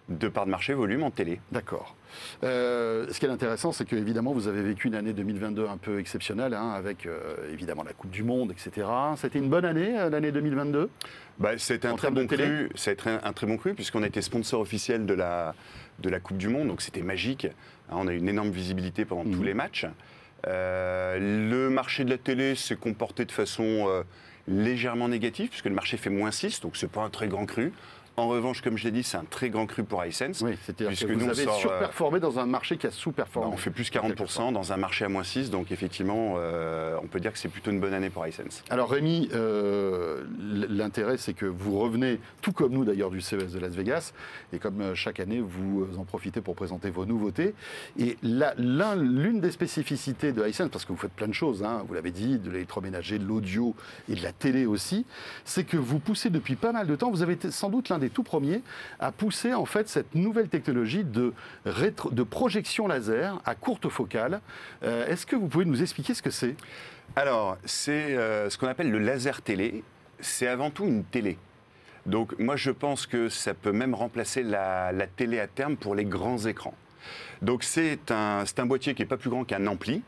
[0.10, 1.40] de part de marché volume en télé.
[1.52, 1.96] D'accord.
[2.44, 5.78] Euh, ce qui est intéressant, c'est que évidemment, vous avez vécu une année 2022 un
[5.78, 8.88] peu exceptionnelle, hein, avec euh, évidemment la Coupe du Monde, etc.
[9.16, 10.90] C'était une bonne année, l'année 2022
[11.40, 12.70] Bah, C'était En un très bon cru.
[13.06, 15.56] Un, un très bon cru puisqu'on a été sponsor officiel de la,
[16.00, 17.46] de la Coupe du Monde, donc c'était magique.
[17.90, 19.36] Hein, on a eu une énorme visibilité pendant Mhm.
[19.38, 19.86] tous les matchs.
[20.48, 24.04] Euh, le marché de la télé s'est comporté de façon euh,
[24.48, 27.72] légèrement négative puisque le marché fait moins 6, donc c'est pas un très grand cru.
[28.18, 30.42] En revanche, comme je l'ai dit, c'est un très grand cru pour Hisense.
[30.42, 32.90] Oui, c'est-à-dire Puisque que vous nous, avez sort, euh, surperformé dans un marché qui a
[32.90, 33.52] Bah, sous-performé.
[33.54, 36.98] on fait plus en quelque 40% dans un marché à moins 6, donc effectivement, euh,
[37.02, 38.64] on peut dire que c'est plutôt une bonne année pour Hisense.
[38.70, 43.60] Alors Rémi, euh, l'intérêt c'est que vous revenez, tout comme nous d'ailleurs, du CES de
[43.60, 44.14] Las Vegas,
[44.52, 47.56] et comme chaque année, vous en profitez pour présenter vos nouveautés.
[47.98, 51.94] Et l'une des spécificités de Hisense, parce que vous faites plein de choses, hein, vous
[51.94, 53.74] l'avez dit, de l'électroménager, de l'audio
[54.10, 55.06] et de la télé aussi,
[55.46, 58.11] c'est que vous poussez depuis pas mal de temps, vous avez sans doute l'un des
[58.12, 58.62] tout premiers
[59.00, 61.34] à pousser en fait cette nouvelle technologie de,
[62.24, 64.42] projection laser à courte focale.
[64.84, 66.56] Euh, Est-ce que vous pouvez nous expliquer ce que c'est?
[67.16, 69.84] Alors, c'est euh, ce qu'on appelle le laser télé.
[70.20, 71.38] C'est avant tout une télé.
[72.06, 76.06] Donc, moi, je pense que ça peut même remplacer la, télé à terme pour les
[76.06, 76.74] grands écrans.
[77.42, 80.04] Donc, c'est un, un boîtier qui n'est pas plus grand qu'un ampli,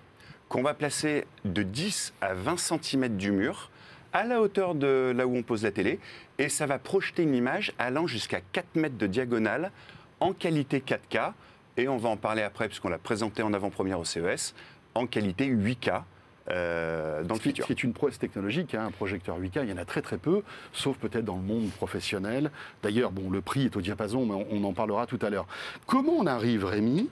[0.50, 3.70] qu'on va placer de 10 à 20 cm du mur,
[4.14, 6.00] à la hauteur de là où on pose la télé,
[6.44, 9.72] et ça va projeter une image allant jusqu'à 4 mètres de diagonale
[10.20, 11.32] en qualité 4K,
[11.78, 14.54] et on va en parler après, puisqu'on l'a présenté en avant-première au CES,
[14.94, 16.02] en qualité 8K
[16.50, 17.64] euh, dans le futur.
[17.64, 20.02] Ce qui est une prouesse technologique, hein, un projecteur 8K, il y en a très
[20.02, 22.52] très peu, sauf peut-être dans le monde professionnel.
[22.84, 25.48] D'ailleurs, bon, le prix est au diapason, mais on, on en parlera tout à l'heure.
[25.88, 27.10] Comment on arrive, Rémi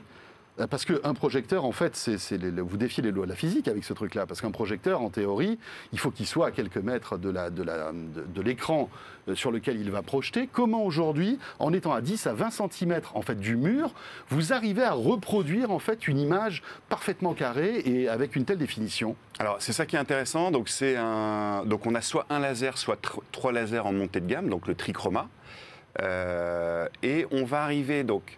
[0.69, 2.09] parce qu'un projecteur, en fait,
[2.57, 4.25] vous défiez les lois de la physique avec ce truc-là.
[4.25, 5.57] Parce qu'un projecteur, en théorie,
[5.93, 8.89] il faut qu'il soit à quelques mètres de, l'écran
[9.27, 10.47] euh, sur lequel il va projeter.
[10.51, 13.93] Comment aujourd'hui, en étant à 10 à 20 cm en fait, du mur,
[14.29, 19.15] vous arrivez à reproduire en fait, une image parfaitement carrée et avec une telle définition?
[19.39, 20.51] Alors, c'est ça qui est intéressant.
[20.51, 21.63] Donc, c'est un...
[21.65, 24.67] donc, on a soit un laser, soit tr- trois lasers en montée de gamme, donc
[24.67, 25.27] le trichroma.
[26.01, 28.37] Euh, et on va arriver donc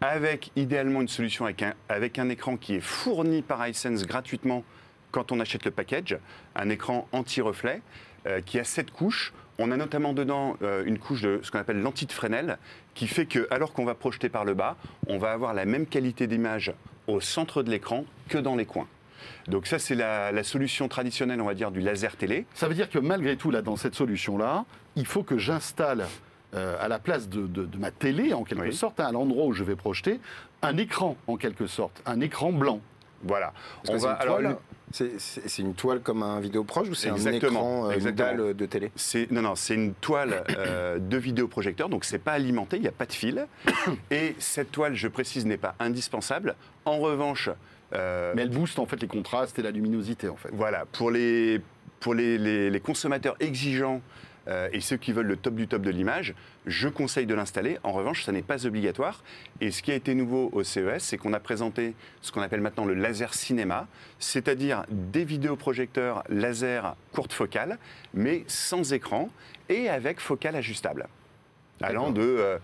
[0.00, 4.64] avec idéalement une solution avec un, avec un écran qui est fourni par Hisense gratuitement
[5.10, 6.18] quand on achète le package,
[6.54, 7.82] un écran anti-reflet
[8.26, 9.32] euh, qui a sept couches.
[9.58, 12.58] On a notamment dedans euh, une couche de ce qu'on appelle lentille de Fresnel,
[12.94, 14.76] qui fait que alors qu'on va projeter par le bas,
[15.06, 16.72] on va avoir la même qualité d'image
[17.06, 18.88] au centre de l'écran que dans les coins.
[19.48, 22.46] Donc ça, c'est la, la solution traditionnelle, on va dire, du laser télé.
[22.54, 24.64] Ça veut dire que malgré tout, là, dans cette solution-là,
[24.96, 26.06] il faut que j'installe
[26.54, 28.74] euh, à la place de, de- de ma télé, en quelque Oui.
[28.74, 30.20] sorte, à l'endroit où je vais projeter,
[30.62, 32.80] un écran, en quelque sorte, un écran blanc.
[33.22, 33.52] Voilà.
[33.84, 34.56] C'est une alors, toile, le-
[34.92, 38.28] c'est- c'est c'est une toile comme un vidéoproche ou c'est un écran, euh, une exactement.
[38.46, 42.32] dalle de télé C'est non non, c'est une toile euh, de vidéoprojecteur, donc c'est pas
[42.32, 43.46] alimenté, il n'y a pas de fil.
[44.10, 46.56] Et cette toile, je précise, n'est pas indispensable.
[46.86, 47.50] En revanche,
[47.94, 50.48] euh, Mais elle booste en fait les contrastes et la luminosité, en fait.
[50.52, 51.60] voilà, pour les
[52.00, 54.00] pour les, les- les consommateurs exigeants
[54.48, 56.34] euh, et ceux qui veulent le top du top de l'image,
[56.66, 57.78] je conseille de l'installer.
[57.82, 59.22] En revanche, ça n'est pas obligatoire.
[59.60, 62.60] Et ce qui a été nouveau au CES, c'est qu'on a présenté ce qu'on appelle
[62.60, 63.86] maintenant le laser cinéma,
[64.18, 67.78] c'est-à-dire des vidéoprojecteurs laser courte focale,
[68.14, 69.30] mais sans écran
[69.68, 71.06] et avec focale ajustable,
[71.80, 72.58] allant de euh,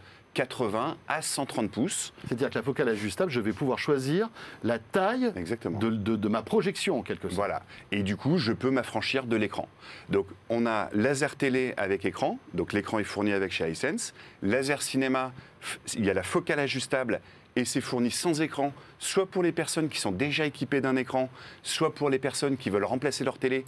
[0.47, 2.12] 80 à 130 pouces.
[2.28, 4.28] C'est-à-dire que la focale ajustable, je vais pouvoir choisir
[4.64, 5.78] la taille Exactement.
[5.78, 7.37] de, de- de ma projection, en quelque sorte.
[7.37, 7.62] Voilà.
[7.91, 9.66] Et du coup, je peux m'affranchir de l'écran.
[10.11, 12.39] Donc, on a laser télé avec écran.
[12.53, 14.12] Donc, l'écran est fourni avec chez Hisense.
[14.43, 15.32] Laser cinéma,
[15.97, 17.22] il y a la focale ajustable
[17.57, 21.30] et c'est fourni sans écran, soit pour les personnes qui sont déjà équipées d'un écran,
[21.62, 23.64] soit pour les personnes qui veulent remplacer leur télé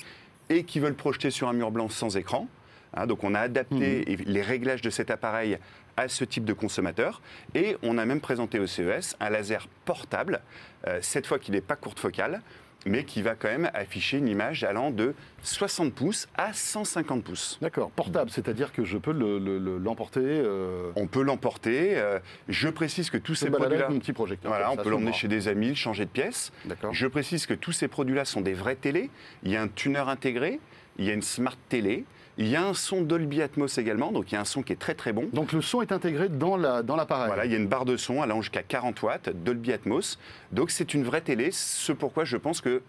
[0.51, 2.47] et qui veulent projeter sur un mur blanc sans écran.
[2.95, 5.59] Hein, donc, on a adapté les réglages de cet appareil
[5.99, 7.21] à ce type de consommateur.
[7.55, 10.41] Et on a même présenté au CES un laser portable,
[10.87, 12.41] euh, cette fois qui n'est pas courte focale,
[12.87, 17.59] mais qui va quand même afficher une image allant de 60 pouces à 150 pouces.
[17.61, 20.21] D'accord, portable, c'est-à-dire que je peux le- le- le- l'emporter.
[20.25, 21.99] euh, On peut l'emporter.
[21.99, 24.51] euh, je précise que tous ces produits-là, petit projecteur.
[24.53, 26.53] voilà, on peut l'emmener chez des amis, changer de pièce.
[26.67, 26.95] D'accord.
[26.95, 29.11] Je précise que tous ces produits-là sont des vraies télés.
[29.43, 30.61] Il y a un tuner intégré,
[30.99, 32.05] il y a une smart télé,
[32.39, 34.73] il y a un son Dolby Atmos également, donc il y a un son qui
[34.73, 35.29] est très très bon.
[35.33, 37.27] Donc le son est intégré dans la- dans l'appareil.
[37.27, 40.19] Voilà, il y a une barre de son allant jusqu'à 40 watts, Dolby Atmos.
[40.53, 42.81] Donc c'est une vraie télé, ce pourquoi je pense que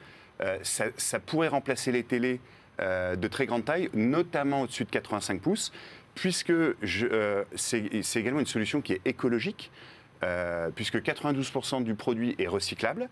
[0.42, 2.40] euh, ça, ça pourrait remplacer les télés
[2.80, 5.74] euh, de très grande taille, notamment au-dessus de 85 pouces,
[6.16, 9.72] puisque euh, c'est également une solution qui est écologique,
[10.76, 13.08] puisque 92% du produit est recyclable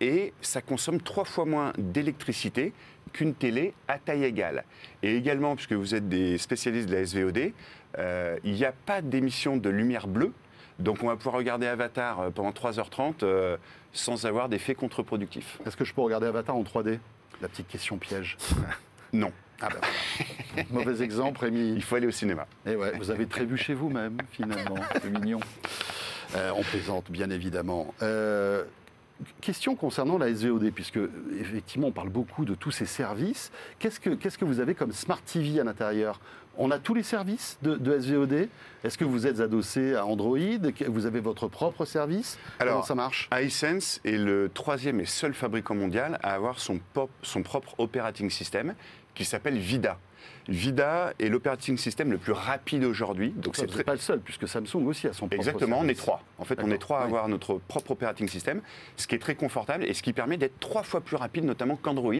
[0.00, 2.72] et ça consomme trois fois moins d'électricité
[3.12, 4.64] qu'une télé à taille égale.
[5.02, 7.52] Et également, puisque vous êtes des spécialistes de la SVOD,
[7.98, 10.32] euh, il n'y a pas d'émission de lumière bleue,
[10.78, 13.56] donc on va pouvoir regarder Avatar euh, pendant 3h30 euh,
[13.92, 15.58] sans avoir d'effet contre-productif.
[15.66, 16.98] Est-ce que je peux regarder Avatar en 3D
[17.42, 18.36] La petite question piège.
[19.12, 20.64] Non, Ah ben.
[20.70, 21.72] Mauvais exemple, Rémi.
[21.74, 22.46] il faut aller au cinéma.
[22.64, 24.76] Et ouais, vous avez chez vous-même, finalement.
[25.02, 25.40] C'est mignon.
[26.36, 27.92] Euh, on plaisante, bien évidemment.
[28.02, 28.64] Euh,
[29.40, 30.98] question concernant la SVOD, puisque
[31.38, 33.50] effectivement on parle beaucoup de tous ces services.
[33.78, 36.20] Qu'est-ce que, qu'est-ce que vous avez comme Smart TV à l'intérieur?
[36.58, 38.48] On a tous les services de, de SVOD.
[38.84, 40.38] Est-ce que vous êtes adossé à Android?
[40.88, 42.38] Vous avez votre propre service?
[42.58, 43.30] Comment Alors, ça marche?
[43.32, 48.28] iSense est le troisième et seul fabricant mondial à avoir son, pop- son propre operating
[48.30, 48.74] system
[49.14, 49.98] qui s'appelle Vida.
[50.50, 53.30] Vida est l'operating system le plus rapide aujourd'hui.
[53.30, 55.94] Donc c'est très, pas le seul, puisque Samsung aussi a son propre Exactement, on est
[55.94, 56.24] trois.
[56.38, 57.06] En fait, on est trois à oui.
[57.06, 58.60] avoir notre propre operating system,
[58.96, 61.76] ce qui est très confortable et ce qui permet d'être trois fois plus rapide, notamment
[61.76, 62.14] qu'Android.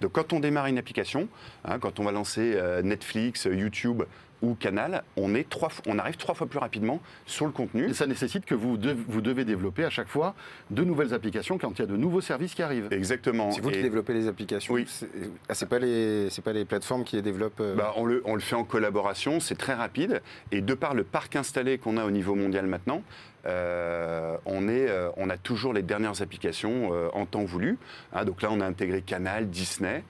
[0.00, 1.28] Donc, quand on démarre une application,
[1.64, 4.04] hein, quand on va lancer euh, Netflix, euh, YouTube
[4.42, 7.88] ou Canal, on, est trois, on arrive trois fois plus rapidement sur le contenu.
[7.88, 8.76] Et ça nécessite que vous,
[9.08, 10.34] vous devez développer à chaque fois
[10.70, 12.88] de nouvelles applications quand il y a de nouveaux services qui arrivent.
[12.90, 13.52] Exactement.
[13.52, 14.84] C'est vous qui développez les applications Oui.
[14.88, 15.08] C'est
[15.48, 18.34] ah, pas, les- c'est pas les plateformes qui les développent euh, Bah, on, le, on
[18.34, 20.22] le fait en collaboration, c'est très rapide.
[20.50, 23.02] Et de par le parc installé qu'on a au niveau mondial maintenant,
[23.46, 27.78] euh, on, est, euh, on a toujours les dernières applications euh, en temps voulu.
[28.12, 30.04] Hein, donc là, on a intégré Canal, Disney.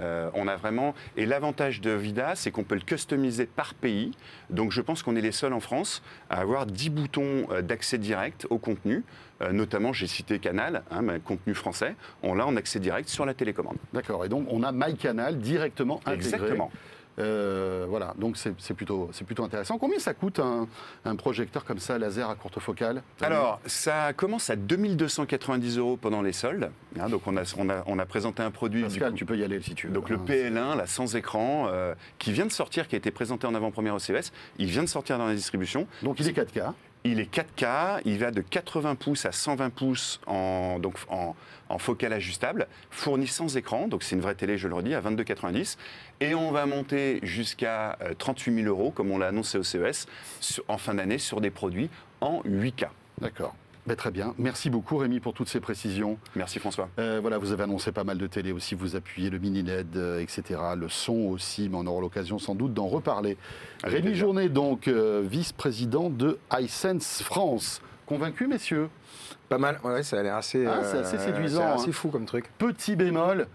[0.00, 4.12] Euh, on a vraiment et l'avantage de Vida, c'est qu'on peut le customiser par pays.
[4.50, 7.98] Donc je pense qu'on est les seuls en France à avoir 10 boutons euh, d'accès
[7.98, 9.04] direct au contenu.
[9.40, 11.94] Euh, notamment, j'ai cité Canal, hein, mais contenu français.
[12.22, 13.76] On l'a en accès direct sur la télécommande.
[13.92, 14.24] D'accord.
[14.24, 16.34] Et donc, on a MyCanal directement intégré.
[16.34, 16.70] Exactement.
[17.18, 19.78] Euh, voilà, donc c'est plutôt, plutôt intéressant.
[19.78, 20.68] Combien ça coûte un,
[21.04, 26.22] un projecteur comme ça, laser à courte focale Alors, ça commence à 2290 euros pendant
[26.22, 26.70] les soldes.
[26.98, 28.82] Hein, donc, on a, on, a, on a présenté un produit.
[28.82, 29.92] du Pascal, tu peux y aller si tu veux.
[29.92, 30.24] donc, le Hein.
[30.26, 33.94] PL1, là, sans écran, euh, qui vient de sortir, qui a été présenté en avant-première
[33.94, 34.32] au CES.
[34.58, 35.86] Il vient de sortir dans la distribution.
[36.02, 36.72] Donc, il est 4K.
[37.10, 41.34] Il est 4K, il va de 80 pouces à 120 pouces en, donc en,
[41.78, 45.78] focal ajustable, fourni sans écran, donc c'est une vraie télé, je le redis, à 22,90.
[46.20, 50.06] Et on va monter jusqu'à euh, 38 000 euros, comme on l'a annoncé au CES,
[50.68, 51.88] en fin d'année, sur des produits
[52.20, 52.88] en 8K.
[53.22, 53.54] D'accord.
[53.88, 54.34] Ben, très bien.
[54.36, 56.18] Merci beaucoup, Rémi, pour toutes ces précisions.
[56.36, 56.90] Merci François.
[56.98, 59.96] Euh, voilà, vous avez annoncé pas mal de télé aussi, vous appuyez le mini LED,
[59.96, 60.60] euh, etc.
[60.76, 63.38] Le son aussi, mais on aura l'occasion sans doute d'en reparler.
[63.82, 64.26] Avec Rémi plaisir.
[64.26, 67.80] Journet, donc, euh, vice-président de iSense France.
[68.04, 68.90] Convaincu, messieurs?
[69.48, 71.92] Pas mal, ouais, ça a l'air assez, Ah, assez séduisant, c'est assez hein.
[71.92, 72.44] fou comme truc.
[72.58, 73.46] Petit bémol,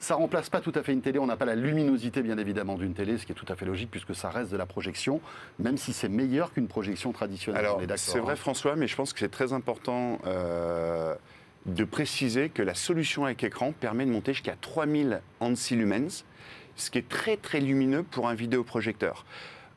[0.00, 1.18] ça remplace pas tout à fait une télé.
[1.18, 3.66] On n'a pas la luminosité, bien évidemment, d'une télé, ce qui est tout à fait
[3.66, 5.20] logique puisque ça reste de la projection,
[5.58, 7.64] même si c'est meilleur qu'une projection traditionnelle.
[7.64, 8.36] Alors, c'est vrai hein.
[8.36, 11.14] François, mais je pense que c'est très important euh,
[11.66, 16.24] de préciser que la solution avec écran permet de monter jusqu'à 3000 ANSI lumens,
[16.76, 19.26] ce qui est très très lumineux pour un vidéoprojecteur.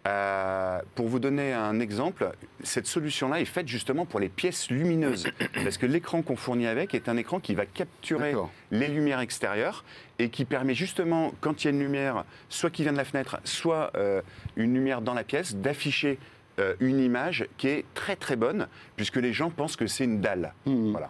[0.06, 2.30] Euh, pour vous donner un exemple,
[2.62, 5.28] cette solution-là est faite justement pour les pièces lumineuses,
[5.64, 8.36] parce que l'écran qu'on fournit avec est un écran qui va capturer
[8.72, 9.86] les lumières extérieures
[10.20, 13.06] et qui permet justement, quand il y a une lumière, soit qui vient de la
[13.06, 14.22] fenêtre, soit euh,
[14.58, 16.20] une lumière dans la pièce, d'afficher
[16.60, 20.20] euh, une image qui est très très bonne, puisque les gens pensent que c'est une
[20.20, 20.54] dalle.
[20.66, 20.92] Mhm.
[20.92, 21.10] Voilà.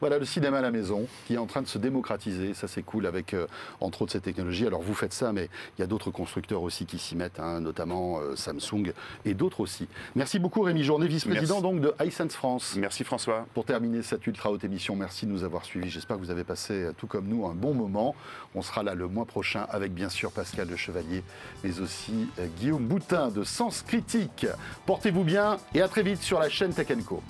[0.00, 2.54] Voilà le cinéma à la maison qui est en train de se démocratiser.
[2.54, 3.46] Ça, c'est cool avec, euh,
[3.80, 4.66] entre autres, cette technologie.
[4.66, 7.60] Alors, vous faites ça, mais il y a d'autres constructeurs aussi qui s'y mettent, hein,
[7.60, 8.92] notamment euh, Samsung
[9.24, 9.88] et d'autres aussi.
[10.14, 12.76] Merci beaucoup, Rémi Journet, vice-président donc de iSense France.
[12.76, 13.46] Merci François.
[13.54, 15.90] Pour terminer cette ultra haute émission, merci de nous avoir suivis.
[15.90, 18.14] J'espère que vous avez passé, euh, tout comme nous, un bon moment.
[18.54, 21.22] On sera là le mois prochain avec bien sûr Pascal Le Chevalier,
[21.62, 24.46] mais aussi euh, Guillaume Boutin de Sens Critique.
[24.86, 27.22] Portez-vous bien et à très vite sur la chaîne Tech Co.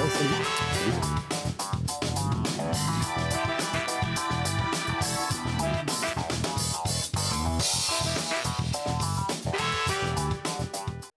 [0.00, 1.17] Ouais, salut.